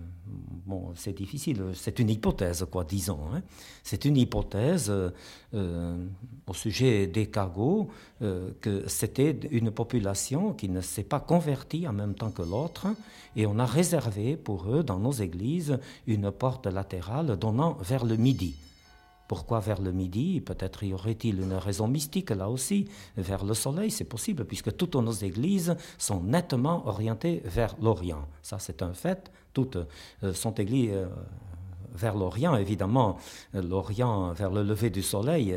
[0.67, 3.21] bon, c'est difficile, c'est une hypothèse, quoi, disons.
[3.33, 3.43] Hein.
[3.85, 4.93] C'est une hypothèse
[5.55, 6.07] euh,
[6.47, 7.31] au sujet des
[8.23, 12.89] euh, que c'était une population qui ne s'est pas convertie en même temps que l'autre,
[13.37, 18.17] et on a réservé pour eux, dans nos églises, une porte latérale donnant vers le
[18.17, 18.57] midi.
[19.29, 20.41] Pourquoi vers le midi?
[20.41, 22.89] Peut-être y aurait-il une raison mystique là aussi.
[23.19, 28.27] Vers le soleil, c'est possible, puisque toutes nos églises sont nettement orientées vers l'Orient.
[28.43, 29.31] Ça, c'est un fait.
[30.23, 31.07] Euh, sont églises euh,
[31.95, 33.19] vers l'Orient, évidemment,
[33.55, 35.55] euh, l'Orient vers le lever du soleil.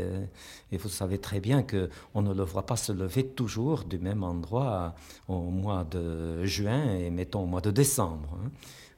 [0.72, 4.24] et vous savez très bien qu'on ne le voit pas se lever toujours du même
[4.24, 4.96] endroit
[5.28, 8.38] au mois de juin et mettons au mois de décembre,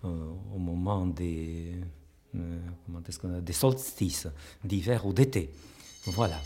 [0.03, 0.09] hein,
[0.55, 1.79] au moment des
[2.33, 4.27] comment est-ce qu'on a, des solstices
[4.63, 5.51] d'hiver ou d'été.
[6.05, 6.39] Voilà.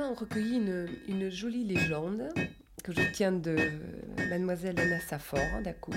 [0.00, 0.56] Également recueilli
[1.08, 2.28] une, jolie légende
[2.82, 3.56] que je tiens de
[4.30, 5.94] mademoiselle Anna Safor d'Akous,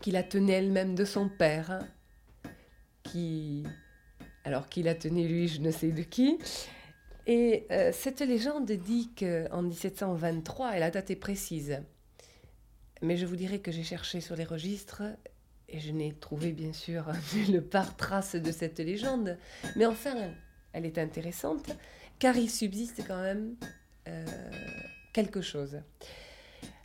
[0.00, 1.80] qui la tenait elle-même de son père,
[3.02, 3.64] qui
[4.44, 6.38] alors qu'il la tenait lui, je ne sais de qui.
[7.26, 11.82] Et euh, cette légende dit qu'en 1723, et la date est précise,
[13.02, 15.02] mais je vous dirai que j'ai cherché sur les registres
[15.68, 17.04] et je n'ai trouvé bien sûr
[17.36, 19.36] nulle part trace de cette légende,
[19.76, 20.16] mais enfin,
[20.72, 21.70] elle est intéressante
[22.20, 23.56] car il subsiste quand même
[24.06, 24.24] euh,
[25.12, 25.80] quelque chose.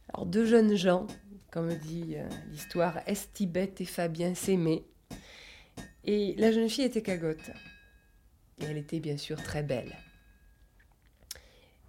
[0.09, 1.05] Alors, deux jeunes gens,
[1.51, 4.85] comme dit euh, l'histoire, Estibette et Fabien s'aimaient.
[6.05, 7.51] Et la jeune fille était cagotte.
[8.59, 9.93] Et elle était bien sûr très belle.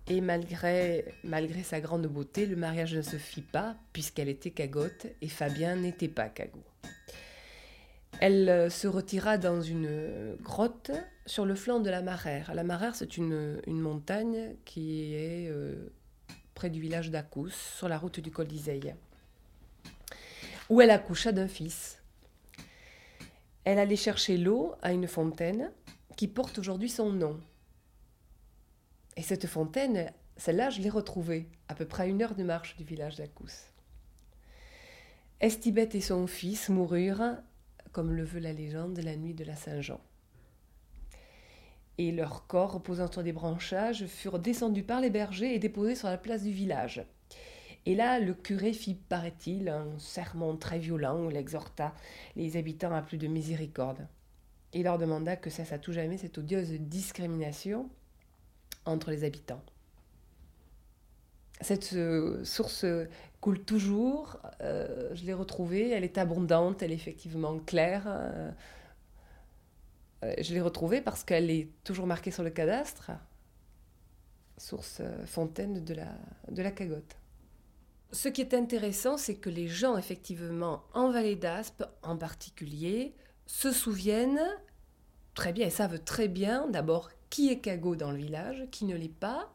[0.09, 5.07] Et malgré, malgré sa grande beauté, le mariage ne se fit pas, puisqu'elle était cagotte
[5.21, 6.65] et Fabien n'était pas cagot.
[8.21, 10.91] Elle euh, se retira dans une grotte
[11.27, 12.55] sur le flanc de la Marère.
[12.55, 15.93] La Marère, c'est une, une, montagne qui est euh,
[16.55, 18.95] près du village d'Akous, sur la route du col d'Iseille,
[20.71, 22.03] où elle accoucha d'un fils.
[23.65, 25.71] Elle allait chercher l'eau à une fontaine
[26.17, 27.39] qui porte aujourd'hui son nom.
[29.17, 32.85] Et cette fontaine, celle-là, je l'ai retrouvée, à peu près une heure de marche du
[32.85, 33.73] village d'Akous.
[35.41, 37.37] Estibette et son fils moururent
[37.97, 40.03] comme le veut la légende, la nuit de la Saint-Jean.
[41.97, 46.09] Et leurs corps, reposant sur des branchages, furent descendus par les bergers et déposés sur
[46.09, 47.07] la place du village.
[47.87, 51.95] Et là, le curé fit, paraît-il, un sermon très violent où il exhorta
[52.35, 54.07] les habitants à plus de miséricorde.
[54.75, 57.89] Il leur demanda que cesse à tout jamais cette odieuse discrimination
[58.85, 59.65] entre les habitants.
[61.63, 62.85] Cette euh, source
[63.41, 68.05] coule toujours, euh, je l'ai retrouvée, elle est abondante, elle est effectivement claire.
[68.07, 68.51] Euh,
[70.41, 73.13] je l'ai retrouvée parce qu'elle est toujours marquée sur le cadastre,
[74.57, 76.09] source fontaine de la,
[76.51, 77.17] de la cagotte.
[78.13, 83.15] Ce qui est intéressant, c'est que les gens, effectivement, en Vallée d'Aspe en particulier,
[83.47, 84.41] se souviennent
[85.35, 88.97] très bien et savent très bien d'abord qui est cagot dans le village, qui ne
[88.97, 89.53] l'est pas,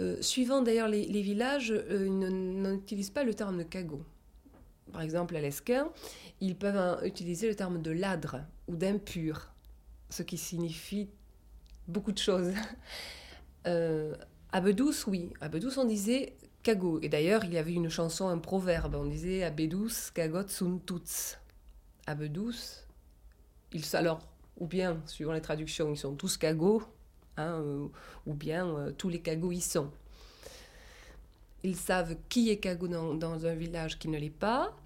[0.00, 4.02] euh, suivant d'ailleurs les, villages, euh, ils n'utilisent pas le terme de cagot.
[4.92, 5.90] Par exemple, à l'Esquin,
[6.40, 9.52] ils peuvent utiliser le terme de ladre ou d'impur,
[10.10, 11.08] ce qui signifie
[11.88, 12.52] beaucoup de choses.
[13.68, 14.14] Euh,
[14.52, 15.32] à Bedouce, oui.
[15.40, 17.00] À Bedouce, on disait cagots.
[17.02, 21.36] Et d'ailleurs, il y avait une chanson, un proverbe, on disait Abedus cagot sunt tous.
[22.06, 22.86] Abedus,
[23.72, 24.20] ils, alors,
[24.58, 26.82] ou bien, suivant les traductions, ils sont tous cagots,
[27.36, 27.62] hein,
[28.26, 29.90] ou bien euh, tous les cagots y sont.
[31.62, 34.76] Ils savent qui est dans, dans un village qui ne l'est pas.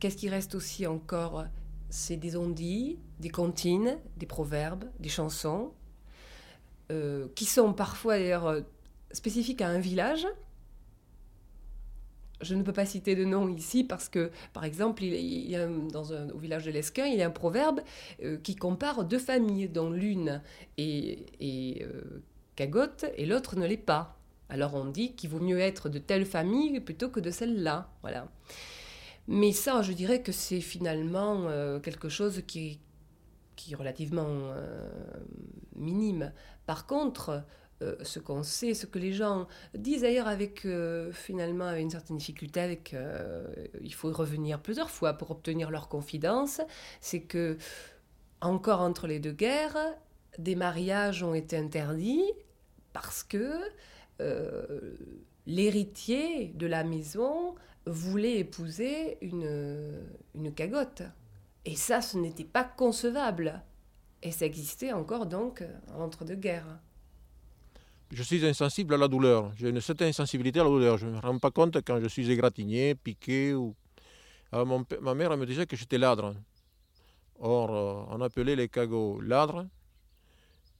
[0.00, 1.44] Qu'est-ce qui reste aussi encore?
[1.88, 5.72] C'est des ondits, des comptines, des proverbes, des chansons,
[6.90, 8.60] euh, qui sont parfois d'ailleurs euh,
[9.12, 10.26] spécifiques à un village.
[12.40, 16.70] Je ne peux pas citer de nom ici parce que, par exemple, au village de
[16.70, 17.80] l'Esquin, il y a un proverbe
[18.22, 20.42] euh, qui compare deux familles, dont l'une
[20.76, 22.22] est, est euh,
[22.54, 24.18] cagotte et l'autre ne l'est pas.
[24.48, 27.90] Alors on dit qu'il vaut mieux être de telle famille plutôt que de celle-là.
[28.02, 28.28] Voilà.
[29.28, 32.78] Mais ça, je dirais que c'est finalement euh, quelque chose qui,
[33.56, 34.88] qui est relativement euh,
[35.74, 36.32] minime.
[36.64, 37.44] Par contre,
[37.82, 42.16] euh, ce qu'on sait, ce que les gens disent d'ailleurs avec euh, finalement une certaine
[42.16, 43.46] difficulté, avec euh,
[43.82, 46.62] il faut revenir plusieurs fois pour obtenir leur confidence,
[47.02, 47.58] c'est que
[48.40, 49.76] encore entre les deux guerres,
[50.38, 52.24] des mariages ont été interdits
[52.94, 53.60] parce que
[55.46, 60.00] l'héritier de la maison voulait épouser une,
[60.34, 61.02] une cagotte.
[61.66, 63.62] Et ça, ce n'était pas concevable.
[64.22, 65.62] Et ça existait encore donc
[65.98, 66.78] entre deux guerres.
[68.12, 69.52] Je suis insensible à la douleur.
[69.56, 70.96] J'ai une certaine sensibilité à la douleur.
[70.96, 73.52] Je ne me rends pas compte quand je suis égratigné, piqué.
[73.54, 73.74] Ou...
[74.52, 76.34] Mon ma mère me disait que j'étais ladre.
[77.40, 79.66] Or, euh, on appelait les cagots ladres.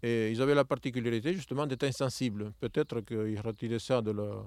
[0.03, 2.53] Et ils avaient la particularité justement d'être insensibles.
[2.61, 4.45] Peut-être qu'ils retiraient ça de la,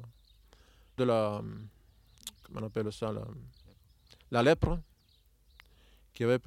[0.97, 1.41] de la.
[2.43, 3.25] Comment on appelle ça La,
[4.31, 4.79] la lèpre,
[6.13, 6.39] qui avait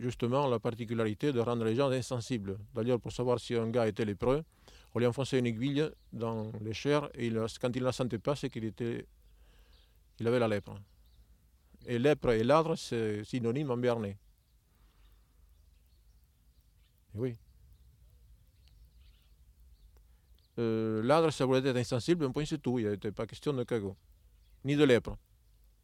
[0.00, 2.58] justement la particularité de rendre les gens insensibles.
[2.74, 4.42] D'ailleurs, pour savoir si un gars était lépreux,
[4.96, 7.30] on lui enfonçait une aiguille dans les chairs et
[7.60, 10.74] quand il ne la sentait pas, c'est qu'il il avait la lèpre.
[11.84, 14.16] Et lèpre et ladre, c'est synonyme en béarnais.
[17.14, 17.36] Oui.
[20.58, 22.78] Euh, ladre, ça voulait être insensible, un point c'est tout.
[22.78, 23.98] Il n'était pas question de cagot,
[24.64, 25.14] ni de lèpre.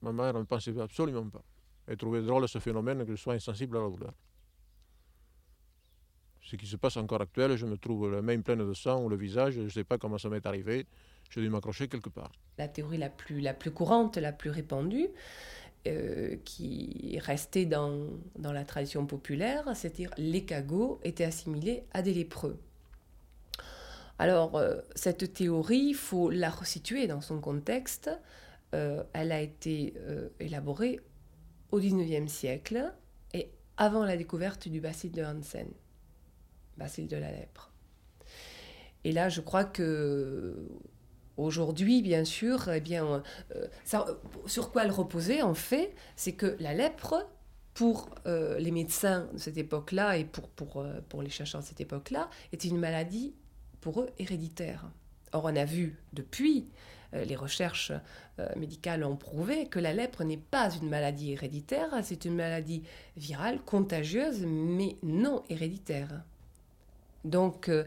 [0.01, 1.42] Ma mère ne pensait absolument pas.
[1.87, 4.14] Elle trouvait drôle ce phénomène que je sois insensible à la douleur
[6.42, 9.09] ce qui se passe encore actuel, je me trouve la main pleine de sang ou
[9.09, 10.87] le visage, je ne sais pas comment ça m'est arrivé,
[11.31, 12.33] j'ai dû m'accrocher quelque part.
[12.59, 15.09] La théorie la plus, courante, la plus répandue,
[15.87, 22.02] euh, qui est restée dans, dans la tradition populaire, c'est-à-dire les cagots étaient assimilés à
[22.02, 22.59] des lépreux.
[24.18, 28.11] Alors, euh, cette théorie, il faut la resituer dans son contexte.
[28.74, 29.94] Euh, elle a été
[30.38, 31.00] élaborée
[31.70, 32.92] au XIXe siècle
[33.33, 35.68] et avant la découverte du bacille de Hansen
[36.77, 37.73] bacille de la lèpre.
[39.05, 40.69] Et là, je crois que
[41.37, 43.23] aujourd'hui, bien sûr, eh bien,
[43.55, 43.67] euh,
[44.47, 47.29] sur quoi elle reposait, en fait, c'est que la lèpre,
[47.75, 51.67] pour euh, les médecins de cette époque-là et pour, pour, euh, pour les chercheurs de
[51.67, 53.35] cette époque-là, était une maladie
[53.81, 54.91] pour eux héréditaire.
[55.33, 56.69] Or, on a vu depuis,
[57.15, 57.93] les recherches
[58.57, 62.85] médicales ont prouvé que la lèpre n'est pas une maladie héréditaire, c'est une maladie
[63.17, 66.23] virale, contagieuse, mais non héréditaire.
[67.25, 67.85] Donc, euh,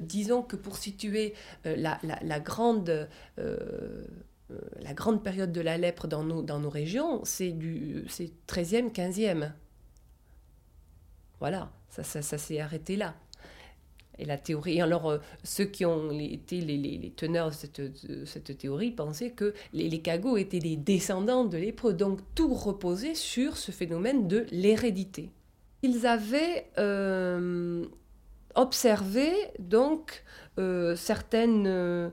[0.00, 1.34] disons que pour situer
[1.66, 4.04] euh, la, la, grande, euh,
[4.80, 8.04] la grande période de la lèpre dans nos, dans nos régions, c'est du
[8.46, 9.52] 13e, 15e.
[11.40, 13.14] Voilà, ça, ça, s'est arrêté là.
[14.18, 14.80] Et la théorie.
[14.80, 17.82] Alors, euh, ceux qui ont été les, les, teneurs de cette,
[18.26, 21.94] cette, théorie pensaient que les, les cagots étaient des descendants de lépreux.
[21.94, 25.30] Donc, tout reposait sur ce phénomène de l'hérédité.
[25.82, 26.70] Ils avaient
[28.54, 30.24] observer donc
[30.58, 32.10] euh, certaines, euh,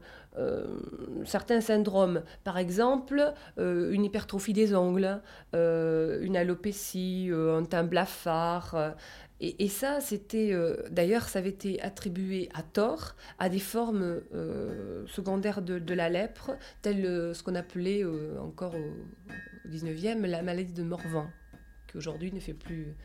[1.25, 2.23] certains syndromes.
[2.43, 5.21] Par exemple, euh, une hypertrophie des ongles,
[5.53, 8.95] une alopécie, un teint blafard.
[9.43, 10.55] Et, ça, c'était
[10.91, 14.21] d'ailleurs, ça avait été attribué à tort à des formes
[15.07, 16.51] secondaires de, de, la lèpre,
[16.83, 18.05] telles ce qu'on appelait
[18.39, 21.25] encore au, au 19e la maladie de Morvan,
[21.87, 22.95] qui aujourd'hui ne fait plus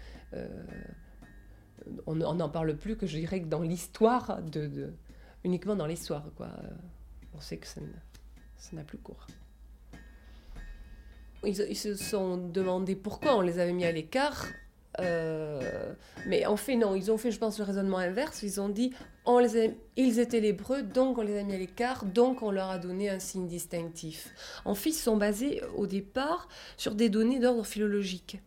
[2.06, 4.92] on n'en parle plus que je dirais que dans l'histoire, de,
[5.44, 6.24] uniquement dans l'histoire.
[6.36, 6.48] Quoi.
[7.34, 7.80] On sait que ça
[8.72, 9.26] n'a plus cours.
[11.44, 14.46] Ils, se sont demandé pourquoi on les avait mis à l'écart.
[15.00, 15.92] Euh,
[16.26, 18.42] mais en fait, non, ils ont fait, je pense, le raisonnement inverse.
[18.42, 18.92] Ils ont dit,
[19.24, 22.70] on les ils étaient lépreux, donc on les a mis à l'écart, donc on leur
[22.70, 24.34] a donné un signe distinctif.
[24.64, 28.40] En fait, ils sont basés au départ sur des données d'ordre philologique.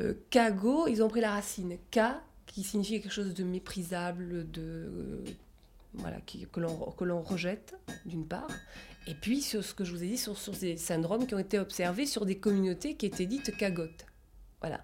[0.00, 1.78] Euh, Kago, ils ont pris la racine.
[1.90, 2.00] K
[2.56, 5.22] qui signifie quelque chose de méprisable, de,
[5.92, 7.76] voilà, que l'on rejette,
[8.06, 8.48] d'une part,
[9.06, 11.38] et puis sur ce que je vous ai dit, sur, sur ces syndromes qui ont
[11.38, 14.06] été observés sur des communautés qui étaient dites cagotes.
[14.62, 14.82] Voilà.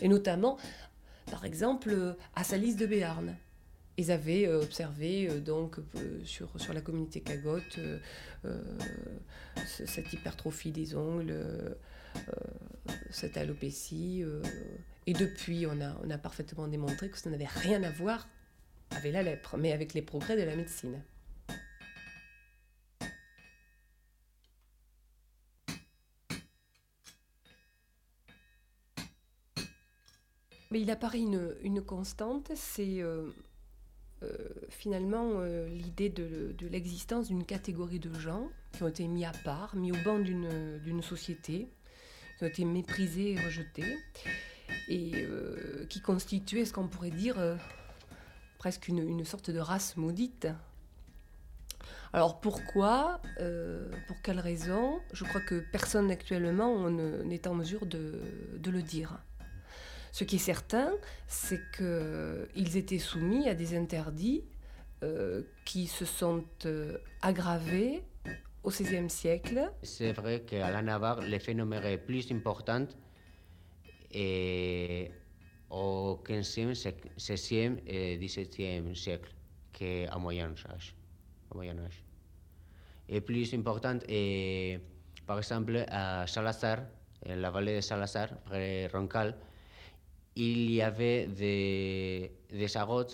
[0.00, 0.56] Et notamment,
[1.30, 3.36] par exemple, à Salis de Béarn.
[3.98, 5.76] Ils avaient euh, observé euh, donc
[6.24, 7.78] sur, sur la communauté cagote
[9.66, 11.36] cette hypertrophie des ongles,
[13.10, 14.24] cette alopécie.
[15.06, 18.26] Et depuis, on a, parfaitement démontré que ça n'avait rien à voir
[18.90, 21.02] avec la lèpre, mais avec les progrès de la médecine.
[30.70, 33.30] Mais il apparaît une, une constante, c'est euh,
[34.24, 39.24] euh, finalement euh, l'idée de, de l'existence d'une catégorie de gens qui ont été mis
[39.24, 41.68] à part, mis au banc d'une société,
[42.38, 43.84] qui ont été méprisés et rejetés,
[44.88, 45.26] et
[45.88, 47.36] qui constituaient ce qu'on pourrait dire
[48.58, 50.48] presque une, sorte de race maudite.
[52.12, 53.20] Alors pourquoi
[54.06, 58.20] Pour quelle raison Je crois que personne actuellement n'est en mesure de,
[58.58, 59.18] de, le dire.
[60.12, 60.92] Ce qui est certain,
[61.26, 64.44] c'est qu'ils étaient soumis à des interdits
[65.04, 68.02] euh, qui se sont euh, aggravés
[68.62, 69.70] au XVIe siècle.
[69.82, 72.86] C'est vrai qu'à la Navarre, le phénomène est plus important et
[75.70, 76.72] au XVe,
[77.16, 79.30] XVIe et XVIIe siècle
[79.76, 80.94] qu'au Moyen Âge.
[81.50, 82.04] Au Moyen Âge.
[83.08, 84.78] Et plus important, et,
[85.26, 86.78] par exemple, à Salazar,
[87.26, 89.36] la vallée de Salazar, près Roncal,
[90.36, 93.06] il y avait des, des agots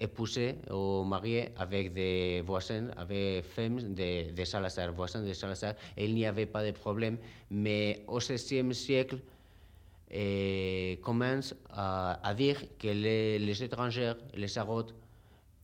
[0.00, 6.04] épousés ou mariés avec des voisins, avec femmes de, de Salazar, voisins de Salazar, et
[6.04, 7.18] il n'y avait pas de problème.
[7.50, 9.18] Mais au XVIe siècle,
[10.12, 14.86] eh, commence à, dire que les, étrangers, les agots,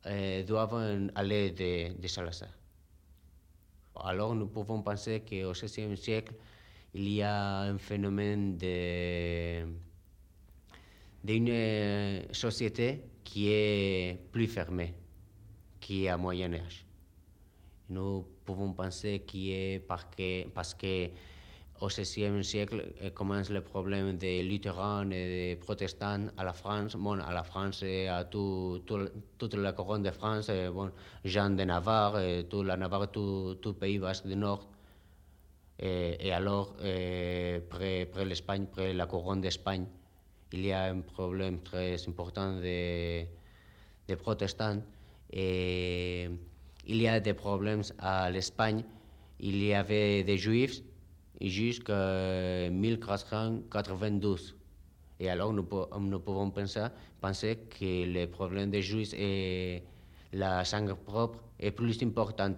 [0.06, 2.48] eh, doivent aller de, de, Salazar.
[3.96, 6.34] Alors nous pouvons penser qu'au XVIe siècle,
[6.94, 8.56] il y a un phénomène
[11.24, 14.94] d'une société qui est plus fermée,
[15.80, 16.86] qui est à Moyen Âge.
[17.90, 21.10] Nous pouvons penser qu'il est parce que, parce que
[21.80, 26.96] au XVIe siècle euh, commence le problème des luthérans et des protestants à la France,
[26.96, 28.82] bon, à la France et à tout,
[29.38, 30.90] toute la couronne de France, et, bon,
[31.24, 34.68] Jean de Navarre, et toute la Navarre, tout, tout Pays Basque du Nord.
[35.78, 39.86] Et, et alors, près, près l'Espagne, près la couronne d'Espagne,
[40.52, 43.24] il y a un problème très important de,
[44.08, 44.82] de protestants
[45.30, 46.28] et
[46.86, 48.82] il y a des problèmes à l'Espagne.
[49.40, 50.82] Il y avait des juifs
[51.40, 54.56] jusqu'en 1492.
[55.20, 55.66] Et alors nous,
[56.00, 56.86] nous pouvons penser,
[57.20, 59.82] penser que le problème des juifs et
[60.32, 62.54] la sang propre est plus important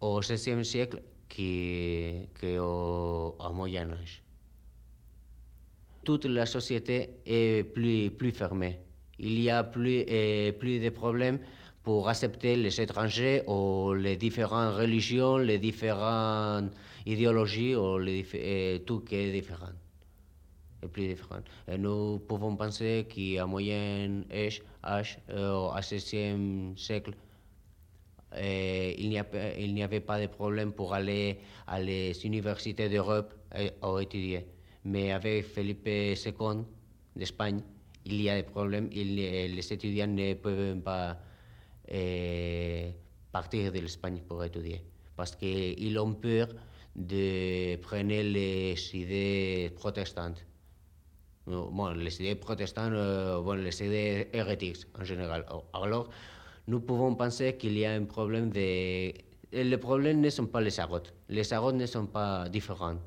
[0.00, 4.22] au XVIe siècle qu'au Moyen Âge
[6.08, 8.78] toute la société est plus, plus fermée.
[9.18, 11.38] Il y a plus, et plus de problèmes
[11.82, 16.72] pour accepter les étrangers ou les différentes religions, les différentes
[17.12, 19.74] idéologies, ou les, tout qui est différent.
[20.82, 21.40] Et plus différent.
[21.66, 27.14] Et nous pouvons penser qu'à moyen âge, âge euh, au XVIe siècle,
[28.34, 29.08] euh, il
[29.74, 34.46] n'y avait pas de problème pour aller à les universités d'Europe et, ou étudier
[34.88, 36.14] mais avec Felipe II
[37.16, 37.62] d'Espagne,
[38.04, 38.88] il y a des problèmes.
[38.90, 41.18] les étudiants ne peuvent pas
[41.88, 42.94] eh,
[43.30, 44.82] partir de l'Espagne pour étudier
[45.16, 46.48] parce qu'ils ont peur
[46.98, 50.44] de prendre les idées protestantes.
[51.46, 55.46] Bon, les idées protestantes, euh, bon, les idées hérétiques en général.
[55.72, 56.10] Alors,
[56.66, 59.12] nous pouvons penser qu'il y a un problème de...
[59.50, 61.08] Les problèmes ne sont pas les agots.
[61.30, 62.98] Les agots ne sont pas différents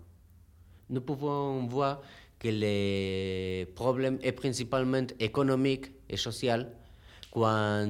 [0.92, 2.02] nous pouvons voir
[2.38, 6.70] que le problème est principalement économique et social
[7.32, 7.88] quand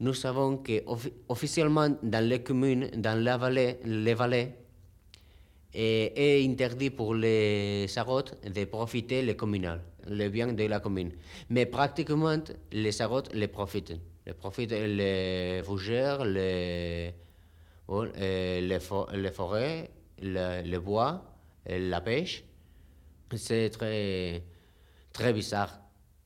[0.00, 4.52] nous savons qu'officiellement dans les communes, dans la vallée, les vallées,
[5.72, 11.12] est interdit pour les sagots de profiter les communales, les biens de la commune.
[11.50, 12.42] Mais pratiquement,
[12.72, 13.94] les sagots les profitent.
[14.26, 17.14] Les profitent les fougères, les,
[17.88, 19.90] les, les forêts,
[20.20, 21.22] les bois,
[21.66, 22.44] la pêche.
[23.34, 24.42] C'est très,
[25.12, 25.80] très bizarre.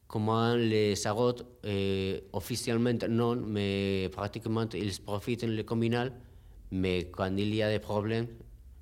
[0.07, 6.13] Comment les sagots, eh, officiellement non, mais pratiquement ils profitent le communal.
[6.73, 8.27] Mais quand il y a des problèmes,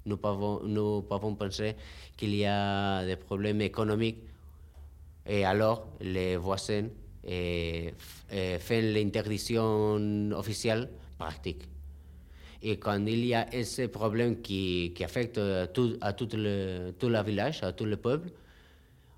[0.09, 1.76] nous pouvons, nous pouvons penser
[2.16, 4.18] qu'il y a des problèmes économiques.
[5.26, 6.88] Et alors, les voisins
[7.22, 7.92] et,
[8.32, 10.88] et fait l'interdiction officielle
[11.18, 11.62] pratique.
[12.62, 15.38] Et quand il y a ce problème qui, qui affecte
[15.72, 18.30] tout, à tout le, tout le village, à tout le peuple,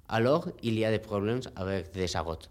[0.09, 2.51] alors il y a des problèmes avec des sarotes.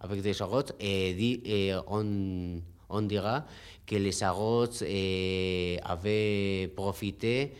[0.00, 1.10] Avec des sarotes, et,
[1.44, 3.44] et on, on dira
[3.86, 7.52] que les sarotes eh, avaient profité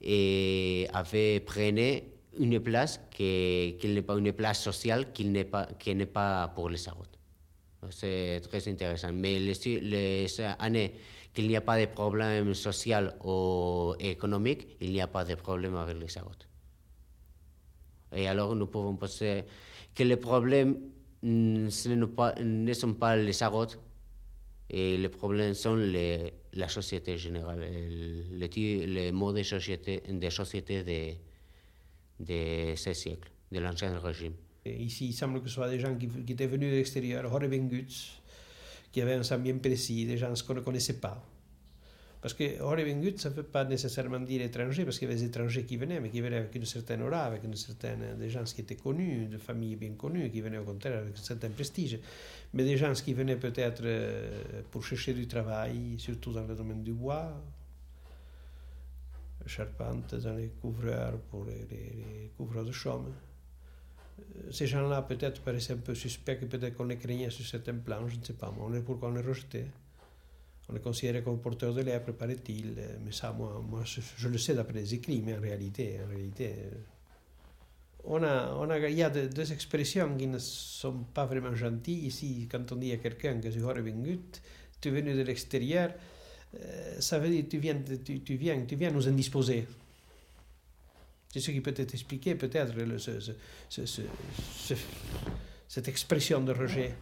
[0.00, 2.04] et avaient pris
[2.38, 5.68] une place qui, n'est pas une place sociale, qui n'est pas,
[6.12, 7.18] pas pour les sarotes.
[7.90, 9.12] C'est très intéressant.
[9.12, 10.94] Mais les, années
[11.32, 15.76] qu'il n'y a pas de problème social ou économique, il n'y a pas de problème
[15.76, 16.48] avec les sarotes.
[18.14, 19.44] Et alors nous pouvons penser
[19.94, 20.78] que les problèmes
[21.22, 23.78] mm, ce ne, sont pas les sarotes,
[24.70, 27.64] et les problèmes sont les, la société générale,
[28.32, 34.34] les, les modes de société, de, société de, de ce siècle, de l'ancien régime.
[34.66, 38.20] Ici, il semble que ce soit des gens qui, étaient venus de l'extérieur, Horebenguts,
[38.92, 41.22] qui avaient un sang bien précis, des gens qu'on ne connaissait pas.
[42.20, 45.26] Parce que Horebengut, ça ne veut pas nécessairement dire étranger, parce qu'il y avait des
[45.26, 48.42] étrangers qui venaient, mais qui venaient avec une certaine aura, avec une certaine, des gens
[48.42, 51.98] qui étaient connus, de familles bien connues, qui venaient au contraire avec un certain prestige.
[52.54, 53.84] Mais des gens qui venaient peut-être
[54.70, 57.32] pour chercher du travail, surtout dans le domaine du bois,
[59.46, 63.12] charpente, dans les couvreurs, pour les, les, les couvreurs de chaume.
[64.50, 68.16] Ces gens-là peut-être paraissaient un peu suspects, peut-être qu'on les craignait sur certains plans, je
[68.16, 69.66] ne sais pas, mais on est pourquoi on les rejetait?
[70.68, 72.74] On les considérait comme porteurs de lèpre, paraît-il,
[73.04, 76.08] mais ça, moi, moi je, je, le sais d'après les écrits, mais en réalité, en
[76.08, 76.54] réalité
[78.04, 81.54] on a, on a, il y a de, deux expressions qui ne sont pas vraiment
[81.54, 82.06] gentilles.
[82.06, 84.20] Ici, quand on dit à quelqu'un que tu es venu,
[84.80, 85.92] tu es venu de l'extérieur,
[86.98, 89.66] ça veut dire tu viens, tu, viens, tu viens nous indisposer.
[91.28, 93.20] C'est ce qui peut t'expliquer peut-être ce,
[93.68, 94.74] ce, ce,
[95.68, 96.94] cette expression de rejet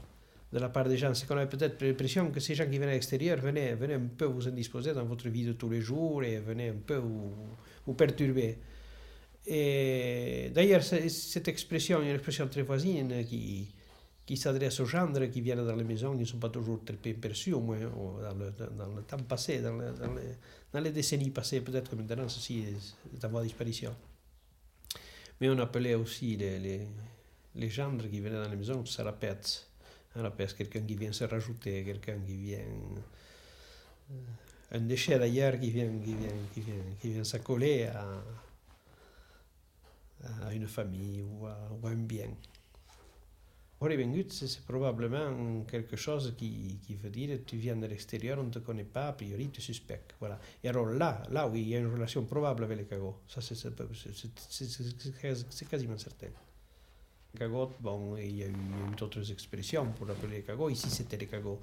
[0.53, 1.15] de la part des gens.
[1.15, 4.09] C'est qu'on avait peut-être l'impression que ces gens qui venaient à l'extérieur venaient, venaient un
[4.17, 7.95] peu vous indisposer dans votre vie de tous les jours et venaient un peu vous
[7.95, 8.59] perturber.
[9.49, 13.69] D'ailleurs, cette expression est une expression très voisine qui,
[14.27, 16.97] qui s'adresse aux gendres qui viennent dans les maisons, qui ne sont pas toujours très
[16.97, 20.35] bien perçus, au moins dans le, dans le temps passé, dans, le, dans, les,
[20.73, 21.61] dans, les, décennies passées.
[21.61, 22.65] Peut-être que maintenant, ceci
[23.15, 23.95] est, en voie de disparition.
[25.41, 26.81] Mais on appelait aussi les, les,
[27.55, 29.63] les gendres qui venaient dans les maisons sarapets.
[30.17, 32.59] Un quelqu'un qui vient se rajouter, quelqu'un qui vient.
[34.73, 38.25] Un déchet d'ailleurs qui vient, qui vient, qui vient, qui vient s'accoler à
[40.45, 42.31] à une famille ou à, ou à un bien.
[43.79, 48.51] Horebengut, c'est probablement quelque chose qui, qui, veut dire tu viens de l'extérieur, on ne
[48.51, 50.15] te connaît pas, a priori tu suspectes.
[50.19, 50.39] Voilà.
[50.65, 53.17] Et alors là, là oui, il y a une relation probable avec les cagots.
[53.29, 53.59] Ça, c'est
[55.69, 56.29] quasiment certain.
[57.39, 58.55] Cagots, bon, il y a eu,
[58.97, 60.71] d'autres expressions pour appeler les cagots.
[60.71, 61.61] Ici, c'était les cagots.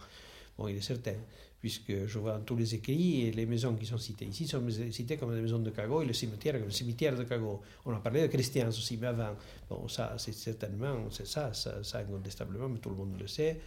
[0.56, 1.16] Bon, il est certain,
[1.64, 4.62] puisque je vois dans tous les écrits, les maisons qui sont citées ici sont
[4.92, 7.62] citées comme des maisons de Cagot et le cimetière comme le cimetière de Cagot.
[7.86, 9.34] On a parlé de chrétiens aussi, mais avant.
[9.70, 13.62] Bon, ça, c'est certainement, c'est ça, ça, ça, incontestablement, mais tout le monde le sait,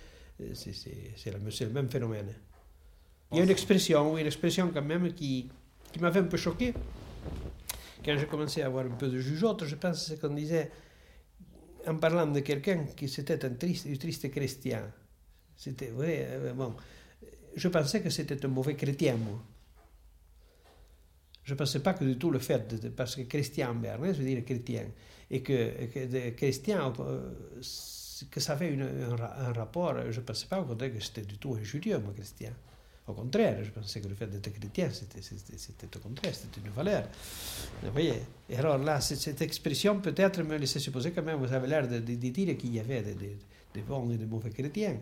[0.54, 2.34] c'est le même phénomène.
[3.32, 5.48] Il y a une expression, oui, une expression quand même qui,
[5.90, 6.74] qui m'avait un peu choqué.
[8.04, 10.70] Quand j'ai commencé à avoir un peu de jugeote, je pense qu'on disait,
[11.86, 14.82] en parlant de quelqu'un qui c'était un triste, un triste chrétien,
[15.56, 16.26] c'était vrai.
[16.28, 16.74] Euh, bon,
[17.56, 19.42] je pensais que c'était un mauvais chrétien, moi.
[21.42, 24.24] Je ne pensais pas que du tout le fait, de, parce que chrétien Bernès veut
[24.24, 24.84] dire chrétien,
[25.30, 27.30] et que, chrétien, euh,
[28.30, 31.38] que ça avait un, un, rapport, je ne pensais pas au contraire que c'était du
[31.38, 32.52] tout injurieux, moi, chrétien.
[33.06, 37.04] Au contraire, je pensais que le fait d'être chrétien, c'était au contraire, c'était une valeur.
[37.82, 41.68] Vous voyez Et alors là, cette expression peut-être me laissait supposer quand même, vous avez
[41.68, 43.36] l'air de, dire qu'il y avait des,
[43.76, 44.98] des bons et des mauvais chrétiens.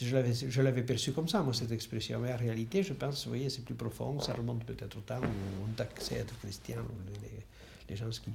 [0.00, 2.18] Je l'avais perçu comme ça, moi, cette expression.
[2.20, 5.20] Mais en réalité, je pense, vous voyez, c'est plus profond, ça remonte peut-être au temps
[5.20, 6.82] où on taxait être chrétien,
[7.22, 7.44] les,
[7.90, 8.32] les gens qui,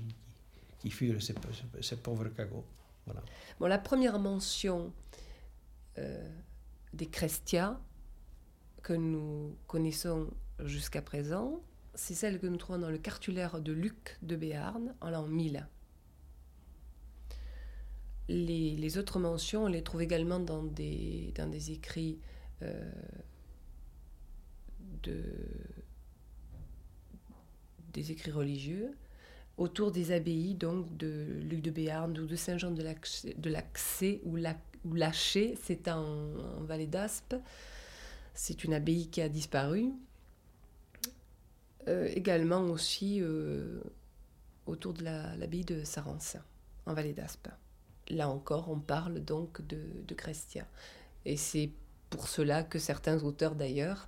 [0.80, 2.66] qui furent ces, pauvres cagots.
[3.60, 4.94] Bon, la première mention
[5.98, 6.30] euh,
[6.94, 7.80] des chrétiens
[8.84, 10.28] que nous connaissons
[10.64, 11.60] jusqu'à présent,
[11.96, 15.68] c'est celle que nous trouvons dans le cartulaire de Luc de Béarn en l'an 1000.
[18.30, 20.62] Les, autres mentions, on les trouve également dans
[22.62, 22.92] euh,
[25.02, 25.24] de,
[27.92, 28.96] des écrits religieux
[29.58, 34.56] autour des abbayes donc de Luc de Béarn ou de Saint-Jean de l'Accès ou, la,
[34.86, 37.36] ou Laché, c'est en, vallée d'Aspe.
[38.36, 39.92] C'est une abbaye qui a disparu.
[41.88, 43.82] Euh, également aussi euh,
[44.68, 46.38] autour de l'abbaye la, de Sarance,
[46.86, 47.50] en vallée d'Aspe
[48.10, 50.66] là encore, on parle donc de, de Crestia.
[51.26, 51.72] Et c'est
[52.10, 54.08] pour cela que certains auteurs d'ailleurs,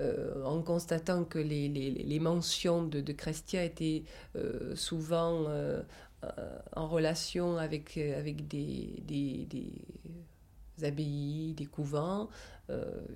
[0.00, 4.04] euh, en constatant que les, les, les mentions de, de, Crestia étaient
[4.36, 5.82] euh, souvent euh,
[6.76, 12.28] en relation avec, avec des, des, des abbayes, des couvents,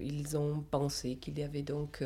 [0.01, 2.03] ils ont pensé qu'il y avait donc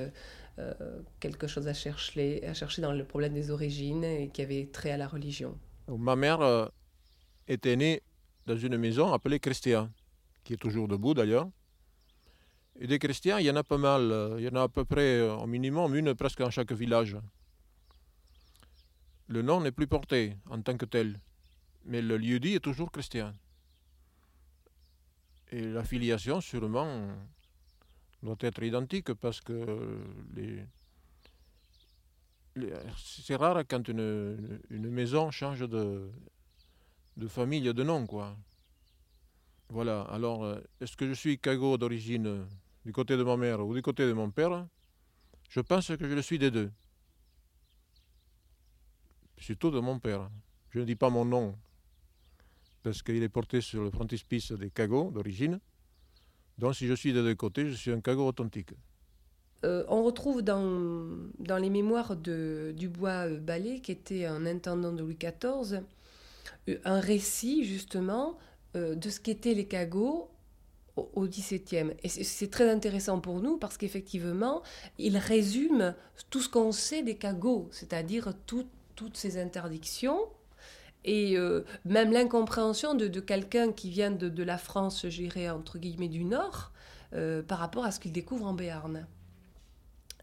[1.20, 4.90] quelque chose à chercher, à chercher dans le problème des origines et qui avait trait
[4.90, 5.56] à la religion.
[5.86, 6.70] Ma mère
[7.48, 8.02] était née
[8.46, 9.90] dans une maison appelée Crestia,
[10.44, 11.48] qui est toujours debout d'ailleurs.
[12.78, 14.34] Et des chrétiens, il y en a pas mal.
[14.38, 17.16] Il y en a à peu près, au minimum, une presque dans chaque village.
[19.28, 21.18] Le nom n'est plus porté en tant que tel,
[21.84, 23.34] mais le lieu dit est toujours chrétien.
[25.50, 27.08] Et la filiation, sûrement,
[28.22, 30.00] doit être identique parce que
[32.98, 36.10] c'est rare quand une, une, maison change de,
[37.16, 38.36] de famille, de nom, quoi.
[39.70, 42.46] Voilà, alors, est-ce que je suis Cago d'origine
[42.84, 44.66] du côté de ma mère ou du côté de mon père,
[45.48, 46.70] je pense que je le suis des deux.
[49.38, 50.30] Surtout de mon père.
[50.70, 51.56] Je ne dis pas mon nom,
[52.84, 55.58] parce qu'il est porté sur le frontispice des cagots d'origine.
[56.58, 58.72] Donc si je suis des deux côtés, je suis un cagot authentique.
[59.64, 61.08] Euh, on retrouve dans,
[61.40, 65.80] dans les mémoires de Dubois euh, Ballet, qui était un intendant de Louis XIV, euh,
[66.84, 68.36] un récit justement
[68.74, 70.30] euh, de ce qu'étaient les cagots
[70.96, 71.92] au XVIIe.
[72.02, 74.62] Et c'est très intéressant pour nous parce qu'effectivement,
[74.98, 75.94] il résume
[76.30, 80.20] tout ce qu'on sait des cagots, c'est-à-dire toutes ces interdictions
[81.06, 85.48] et euh, même l'incompréhension de, de quelqu'un qui vient de, de la France, je dirais,
[85.48, 86.72] entre guillemets, du Nord,
[87.14, 89.06] euh, par rapport à ce qu'il découvre en Béarn.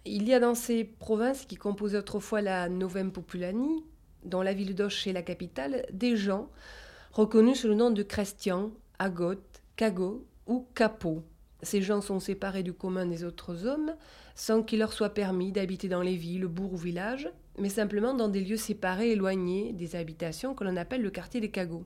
[0.05, 3.86] Il y a dans ces provinces qui composaient autrefois la Novem Populani,
[4.26, 6.49] dont la ville d'Auch est la capitale, des gens
[7.11, 9.41] reconnus sous le nom de Christian, Agot,
[9.76, 11.24] Cagot ou capot.
[11.61, 13.95] Ces gens sont séparés du commun des autres hommes
[14.36, 18.28] sans qu'il leur soit permis d'habiter dans les villes, bourgs ou villages, mais simplement dans
[18.28, 21.86] des lieux séparés, éloignés des habitations que l'on appelle le quartier des cagots.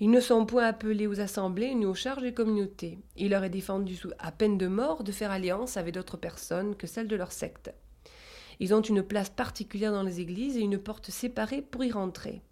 [0.00, 2.98] Ils ne sont point appelés aux assemblées ni aux charges des communautés.
[3.16, 6.86] Il leur est défendu à peine de mort de faire alliance avec d'autres personnes que
[6.86, 7.72] celles de leur secte.
[8.60, 12.42] Ils ont une place particulière dans les églises et une porte séparée pour y rentrer.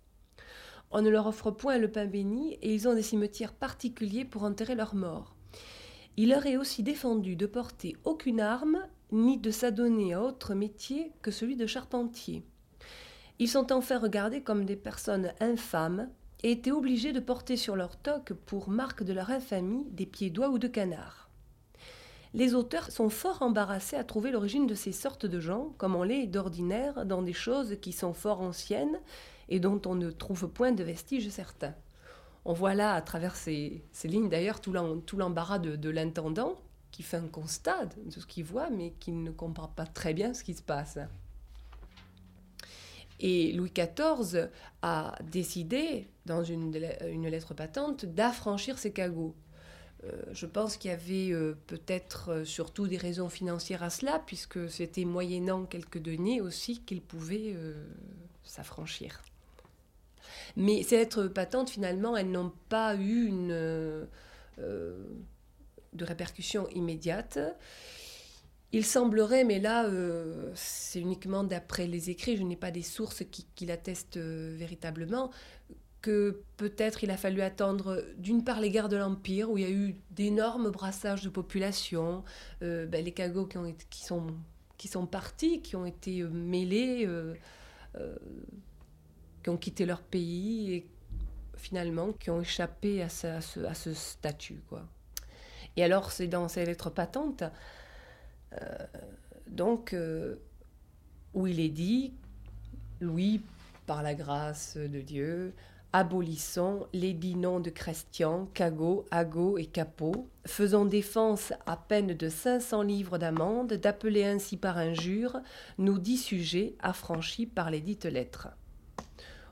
[0.90, 4.44] On ne leur offre point le pain béni et ils ont des cimetières particuliers pour
[4.44, 5.34] enterrer leurs morts.
[6.16, 8.78] Il leur est aussi défendu de porter aucune arme
[9.11, 12.44] ni de s'adonner à autre métier que celui de charpentier.
[13.40, 16.09] Ils sont enfin regardés comme des personnes infâmes
[16.44, 20.30] et étaient obligés de porter sur leur toque pour marque de leur infamie des pieds
[20.30, 21.23] d'oie ou de canard.
[22.35, 26.03] Les auteurs sont fort embarrassés à trouver l'origine de ces sortes de gens, comme on
[26.03, 28.99] l'est d'ordinaire dans des choses qui sont fort anciennes
[29.49, 31.74] et dont on ne trouve point de vestiges certains.
[32.45, 36.57] On voit là, à travers ces, ces lignes d'ailleurs, tout l'embarras de, l'intendant
[36.91, 40.35] qui fait un constat de ce qu'il voit, mais qui ne comprend pas très bien
[40.35, 40.99] ce qui se passe.
[43.20, 44.49] Et Louis XIV
[44.82, 46.76] a décidé, dans une,
[47.09, 49.37] une lettre patente, d'affranchir ses cagots.
[50.05, 54.22] Euh, je pense qu'il y avait euh, peut-être euh, surtout des raisons financières à cela,
[54.26, 57.57] puisque c'était moyennant quelques deniers aussi qu'il pouvait
[58.42, 59.22] s'affranchir.
[60.57, 64.09] Mais ces lettres patentes, finalement, elles n'ont pas eu de
[66.00, 67.38] répercussion immédiate.
[68.72, 69.88] Il semblerait, mais là,
[70.55, 75.30] c'est uniquement d'après les écrits, je n'ai pas des sources qui, l'attestent véritablement,
[76.05, 79.66] que peut-être il a fallu attendre d'une part les guerres de l'Empire, où il y
[79.66, 82.24] a eu d'énormes brassages de population,
[82.62, 84.26] euh, ben, les cagots qui, ont qui, sont,
[84.76, 87.09] qui sont partis, qui ont été mêlés
[89.44, 90.88] qui ont quitté leur pays et
[91.57, 94.61] finalement qui ont échappé à, à ce, à ce statut.
[94.68, 94.82] Quoi.
[95.76, 97.44] Et alors, c'est dans ces lettres patentes,
[98.55, 98.86] euh,
[99.48, 100.36] donc, euh,
[101.34, 102.14] où il est dit,
[103.00, 103.42] Louis,
[103.86, 105.52] par la grâce de Dieu,
[105.95, 112.28] abolissons les dix noms de Christian, Cagot, Ago et Capot, faisant défense à peine de
[112.28, 115.38] 500 livres d'amende d'appeler ainsi par injure
[115.78, 118.49] nos dix sujets affranchis par les dites lettres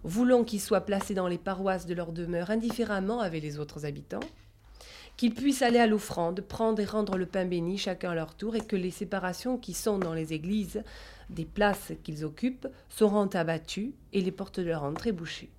[0.05, 4.19] voulons qu'ils soient placés dans les paroisses de leur demeure indifféremment avec les autres habitants,
[5.17, 8.57] qu'ils puissent aller à l'offrande, prendre et rendre le pain béni chacun à leur tour,
[8.57, 10.83] et que les séparations qui sont dans les églises
[11.31, 15.51] des places qu'ils occupent seront abattues et les portes de leur entrée bouchées.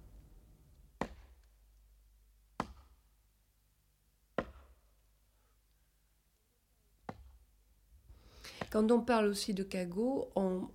[8.73, 10.67] Quand on parle aussi de cagots, on,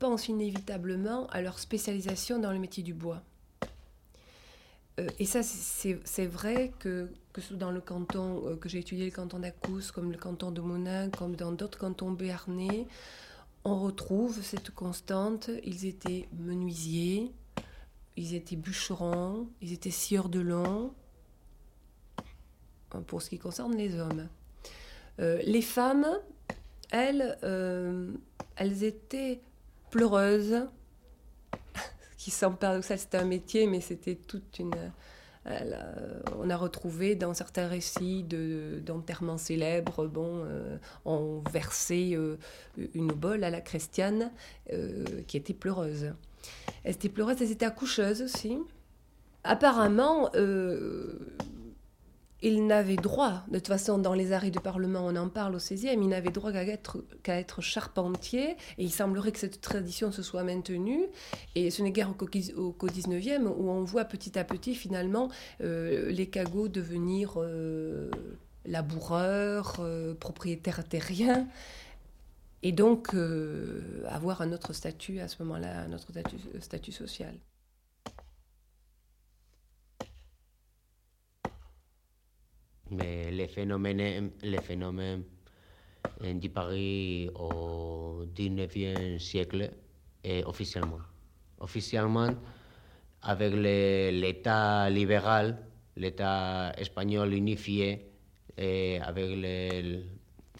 [0.00, 3.22] pense inévitablement à leur spécialisation dans le métier du bois.
[4.98, 7.08] Euh, et ça, c'est vrai que,
[7.52, 11.08] dans le canton, euh, que j'ai étudié le canton d'Acous, comme le canton de Monin,
[11.10, 12.88] comme dans d'autres cantons béarnais,
[13.62, 15.48] on retrouve cette constante.
[15.62, 17.30] Ils étaient menuisiers,
[18.16, 20.92] ils étaient bûcherons, ils étaient scieurs de long,
[23.06, 24.26] pour ce qui concerne les hommes.
[25.20, 26.08] Euh, les femmes,
[26.90, 27.38] elles,
[28.56, 29.40] elles étaient
[29.90, 30.66] pleureuses,
[32.18, 34.74] qui semble paradoxal, c'était un métier, mais c'était toute une.
[35.46, 42.36] Euh, on a retrouvé dans certains récits d'enterrements célèbres, bon, euh, on versait euh,
[42.94, 44.32] une bole à la chrétienne
[45.28, 46.12] qui était pleureuse.
[46.82, 48.58] Elle était pleureuse, elle était accoucheuse aussi.
[49.44, 50.30] Apparemment,
[52.42, 55.58] il n'avait droit, de toute façon dans les arrêts du Parlement on en parle au
[55.58, 60.44] 16e, il n'avait droit qu'à être, charpentier, et il semblerait que cette tradition se soit
[60.44, 61.06] maintenue,
[61.54, 65.30] et ce n'est guère qu'au, au 19e où on voit petit à petit finalement
[65.62, 68.10] euh, les cagots devenir euh,
[68.66, 71.48] laboureurs, euh, propriétaires terriens,
[72.62, 73.14] et donc
[74.08, 76.08] avoir un autre statut à ce moment-là, un autre
[76.60, 77.34] statut social.
[82.90, 84.30] Mais les phénomènes,
[84.62, 85.24] phénomènes
[86.20, 89.70] de Paris au 19e siècle,
[90.22, 91.00] et officiellement.
[91.60, 92.30] Officiellement,
[93.22, 95.58] avec l'État libéral,
[95.96, 98.10] l'État espagnol unifié,
[98.56, 100.02] et avec le,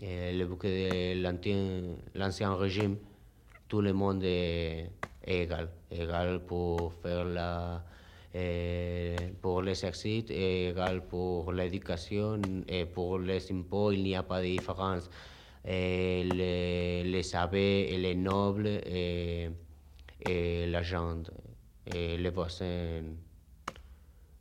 [0.02, 2.96] le bouquet de l'ancien régime,
[3.68, 4.90] tout le monde est,
[5.24, 5.68] est égal.
[5.90, 7.82] Égal pour faire la,
[9.40, 14.46] pour l'exercice est égal pour l'éducation et pour les impôts, il n'y a pas de
[14.46, 15.08] différence.
[15.64, 19.50] Et les, les et les nobles et,
[20.20, 21.30] et la gente
[21.94, 23.02] et les voisins.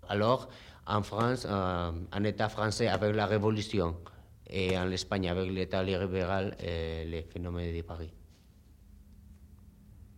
[0.07, 0.49] Alors,
[0.87, 3.95] en France, euh, en État français avec la Révolution
[4.47, 8.13] et en Espagne avec l'État libéral, et les phénomènes de Paris.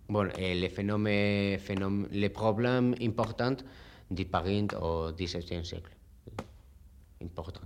[0.10, 3.58] Bon, les problèmes importants
[4.10, 5.92] disparus au XVIIe siècle.
[7.22, 7.62] Importants.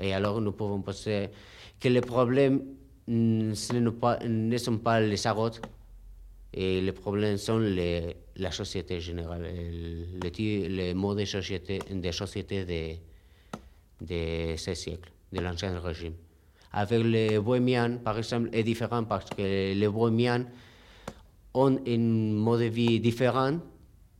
[0.00, 1.30] Et alors nous pouvons penser
[1.80, 2.62] que les problèmes
[3.08, 3.52] mm,
[4.28, 5.60] ne sont pas les agotes,
[6.52, 7.58] et les problèmes sont
[8.36, 9.42] la société générale,
[10.22, 11.94] les, les modes de société, de,
[12.64, 12.96] de,
[14.00, 16.14] de ce siècle, de l'ancien régime.
[16.72, 20.44] Avec les bohémiens, par exemple, est différent parce que les bohémiens
[21.54, 23.58] ont un mode de vie différent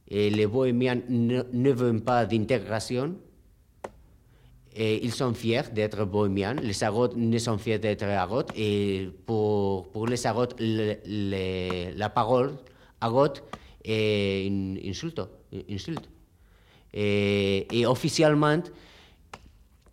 [0.09, 3.15] et les bohémiens ne, veulent pas d'intégration.
[4.77, 6.55] Ils sont fiers d'être bohémiens.
[6.55, 8.53] Les agotes ne sont fiers d'être agotes.
[8.57, 12.53] Et pour, pour les agotes, la parole
[13.01, 13.43] agote
[13.85, 15.21] est une insulte.
[15.71, 16.09] insulte.
[16.95, 18.63] Et, officiellement,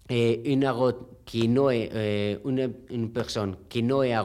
[0.09, 4.15] une agote qui ne est une, une personne qui ne est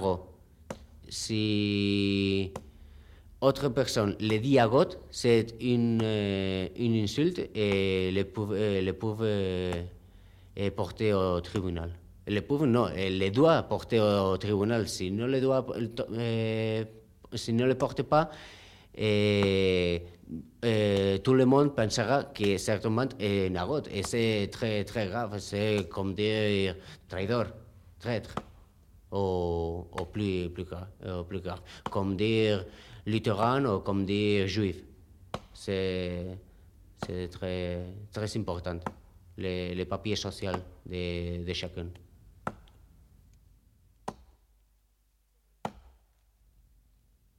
[1.08, 2.52] si
[3.40, 8.92] autre personne le dit God, c'est une, euh, une insulte et le peuvent, euh, le
[8.92, 9.72] peuvent euh,
[10.76, 11.90] porter au tribunal.
[12.26, 14.88] Le peuvent, non, le doit porter au tribunal.
[14.88, 15.66] Si ne le, doit,
[17.34, 18.30] si ne le porte pas,
[21.24, 23.82] tout le monde pensera que certainement est nagot.
[23.90, 25.38] Et c'est très, très grave.
[25.38, 26.76] C'est comme dire
[27.08, 27.46] traidor,
[27.98, 28.34] traître,
[29.10, 30.88] au plus, plus, grave,
[31.28, 31.60] plus grave.
[31.90, 32.64] Comme dire
[33.06, 34.84] luthérans ou comme des juifs.
[35.52, 36.38] C'est
[37.30, 38.78] très, très important,
[39.36, 40.52] les, les papiers sociaux
[40.86, 41.86] de, de chacun.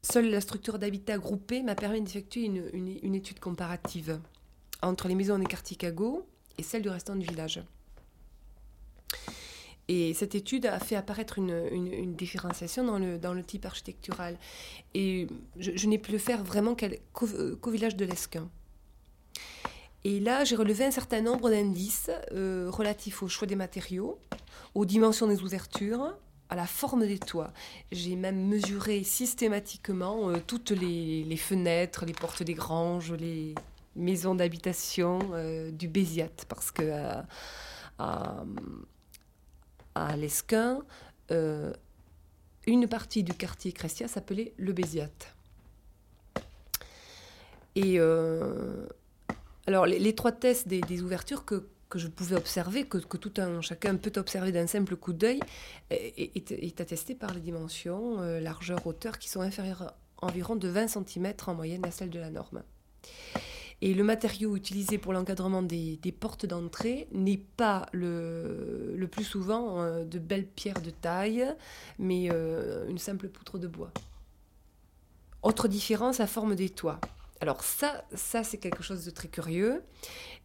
[0.04, 4.20] Seule la structure d'habitat groupé m'a permis d'effectuer une, étude comparative
[4.82, 6.26] entre les maisons des quartiers Cago
[6.58, 7.62] et celles du restant du village.
[9.88, 14.38] Et cette étude a fait apparaître une, différenciation dans le, type architectural.
[14.96, 15.28] Et
[15.58, 16.76] je, n'ai pu le faire vraiment
[17.14, 18.50] qu'au village de l'Esquin.
[20.04, 24.18] Et là, j'ai relevé un certain nombre d'indices euh, relatifs au choix des matériaux,
[24.74, 26.16] aux dimensions des ouvertures,
[26.52, 27.54] à la forme des toits.
[27.94, 33.56] J'ai même mesuré systématiquement euh, toutes les, fenêtres, les portes des granges, les
[33.96, 36.84] maisons d'habitation euh, du Béziat, parce que
[37.98, 38.44] à
[40.18, 40.82] Lesquin,
[41.32, 41.72] euh,
[42.68, 45.10] une partie du quartier chrétien s'appelait le Béziat.
[47.76, 47.98] Et
[49.68, 54.14] alors, l'étroitesse des, des ouvertures que, que, je pouvais observer, que, tout un chacun peut
[54.16, 55.40] observer d'un simple coup d'œil,
[55.92, 60.88] est, est, attestée par les dimensions, euh, largeur, hauteur, qui sont inférieures environ de 20
[60.88, 62.64] cm en moyenne à celle de la norme.
[63.84, 70.06] Et le matériau utilisé pour l'encadrement des, portes d'entrée n'est pas le, plus souvent euh,
[70.06, 71.46] de belles pierres de taille,
[71.98, 73.92] mais euh, une simple poutre de bois.
[75.42, 77.02] Autre différence, la forme des toits.
[77.42, 79.84] Alors ça, ça c'est quelque chose de très curieux.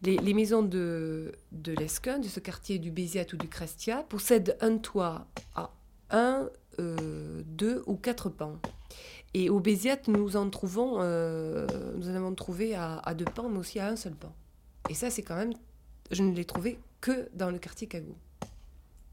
[0.01, 4.77] Les, maisons de, de l'Esquin, de ce quartier du Béziat ou du Crestia, possèdent un
[4.77, 5.71] toit à
[6.09, 8.57] un, euh, deux ou quatre pans.
[9.35, 11.67] Et au Béziat, nous en trouvons, euh,
[11.97, 14.33] nous en avons trouvé à, à deux pans, mais aussi à un seul pan.
[14.89, 15.53] Et ça, c'est quand même,
[16.09, 18.15] je ne l'ai trouvé que dans le quartier Cagou.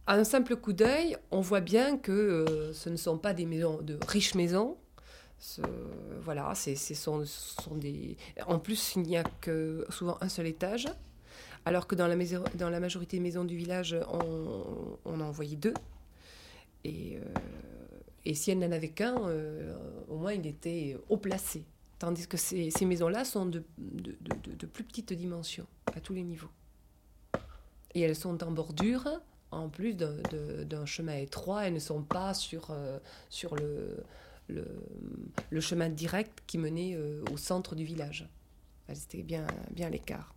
[0.06, 3.44] À un simple coup d'œil, on voit bien que euh, ce ne sont pas des
[3.44, 4.76] maisons, de riches maisons.
[6.20, 8.16] Voilà, c'est, ce sont, sont des.
[8.46, 10.88] En plus, il n'y a que souvent un seul étage,
[11.64, 15.30] alors que dans la, maison, dans la majorité des maisons du village, on, on en
[15.30, 15.74] voyait deux.
[16.84, 17.20] Et, euh,
[18.24, 19.74] et si elle n'en avait qu'un, euh,
[20.08, 21.64] au moins il était haut placé.
[21.98, 24.16] Tandis que ces, ces maisons-là sont de, de,
[24.58, 26.50] de- plus petites dimensions, à tous les niveaux.
[27.94, 29.08] Et elles sont en bordure,
[29.50, 32.98] en plus d'un chemin étroit, elles ne sont pas sur, euh,
[33.30, 34.02] sur le,
[34.48, 34.64] le,
[35.50, 38.28] le chemin direct qui menait euh, au centre du village.
[38.88, 40.34] Elles étaient bien, bien à l'écart.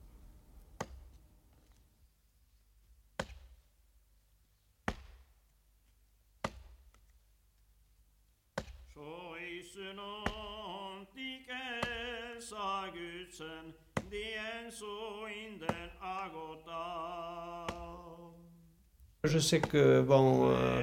[19.23, 20.81] Je sais que, bon, euh,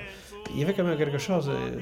[0.51, 1.79] il y avait quand même quelque chose euh,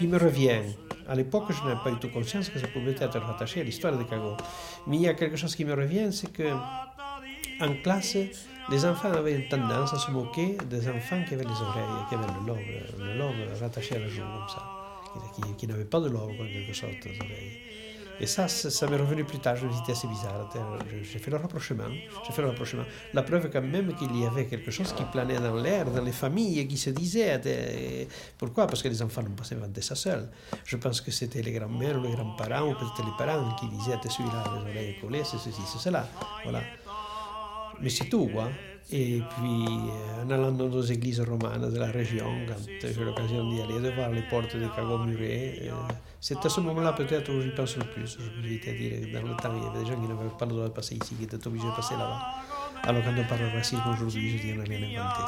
[0.00, 0.62] qui me revient.
[1.06, 3.94] À l'époque, je n'avais pas du tout conscience que ça pouvait être rattaché à l'histoire
[3.98, 4.34] de Cago.
[4.86, 6.50] Mais il y a quelque chose qui me revient, c'est que
[7.60, 8.16] en classe,
[8.70, 12.14] les enfants avaient une tendance à se moquer des enfants qui avaient les oreilles, qui
[12.14, 14.62] avaient le lobe, le lobe rattaché à la joue, comme ça,
[15.58, 17.06] qui, n'avaient pas de lobe, en quelque sorte.
[18.20, 20.50] Et ça, ça m'est revenu plus tard, je me suis dit, assez bizarre.
[21.02, 21.88] J'ai fait le rapprochement.
[22.26, 22.82] J'ai fait le rapprochement.
[23.14, 26.12] La preuve quand même qu'il y avait quelque chose qui planait dans l'air, dans les
[26.12, 28.06] familles, qui se disait.
[28.36, 28.66] Pourquoi?
[28.66, 30.28] Parce que les enfants n'ont pas inventé ça seuls.
[30.64, 34.44] Je pense que c'était les grands-mères les grands-parents, ou peut-être les parents qui disaient, celui-là,
[34.54, 36.06] les oreilles collées, c'est ceci, c'est cela.
[36.44, 36.60] Voilà.
[37.80, 38.48] Mais c'est tout, quoi.
[38.92, 39.66] Et puis,
[40.20, 43.90] en allant dans nos églises romanes de la région, quand j'ai l'occasion d'y aller, de
[43.94, 45.72] voir les portes des cagots murés, euh,
[46.20, 48.18] c'est à ce moment-là peut-être où j'y pense le plus.
[48.18, 50.46] Je me suis dit, dans le temps, il y avait des gens qui n'avaient pas
[50.46, 52.20] le droit de passer ici, qui étaient obligés de passer là-bas.
[52.82, 55.22] Alors quand on parle de racisme aujourd'hui, je dis, on n'a rien inventé.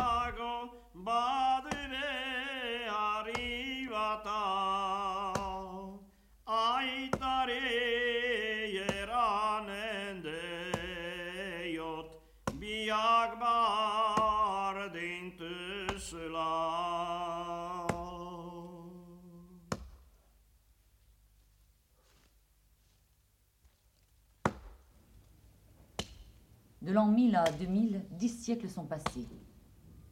[26.82, 29.26] De l'an 1000 à 2000, dix siècles sont passés.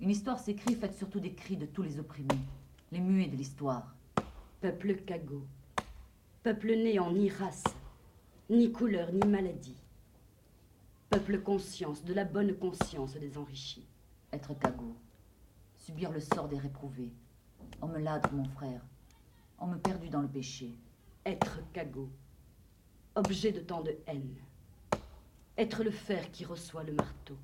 [0.00, 2.28] Une histoire s'écrit faite surtout des cris de tous les opprimés,
[2.90, 3.94] les muets de l'histoire.
[4.62, 5.44] Peuple cagot.
[6.42, 7.64] Peuple néant ni race,
[8.48, 9.79] ni couleur, ni maladie.
[11.10, 13.84] Peuple conscience, de la bonne conscience des enrichis.
[14.32, 14.96] Être cagot,
[15.76, 17.12] subir le sort des réprouvés.
[17.82, 18.80] Homme ladre, mon frère,
[19.58, 20.78] homme perdu dans le péché.
[21.26, 22.12] Être cagot.
[23.16, 24.36] Objet de tant de haine.
[25.58, 27.36] Être le fer qui reçoit le marteau.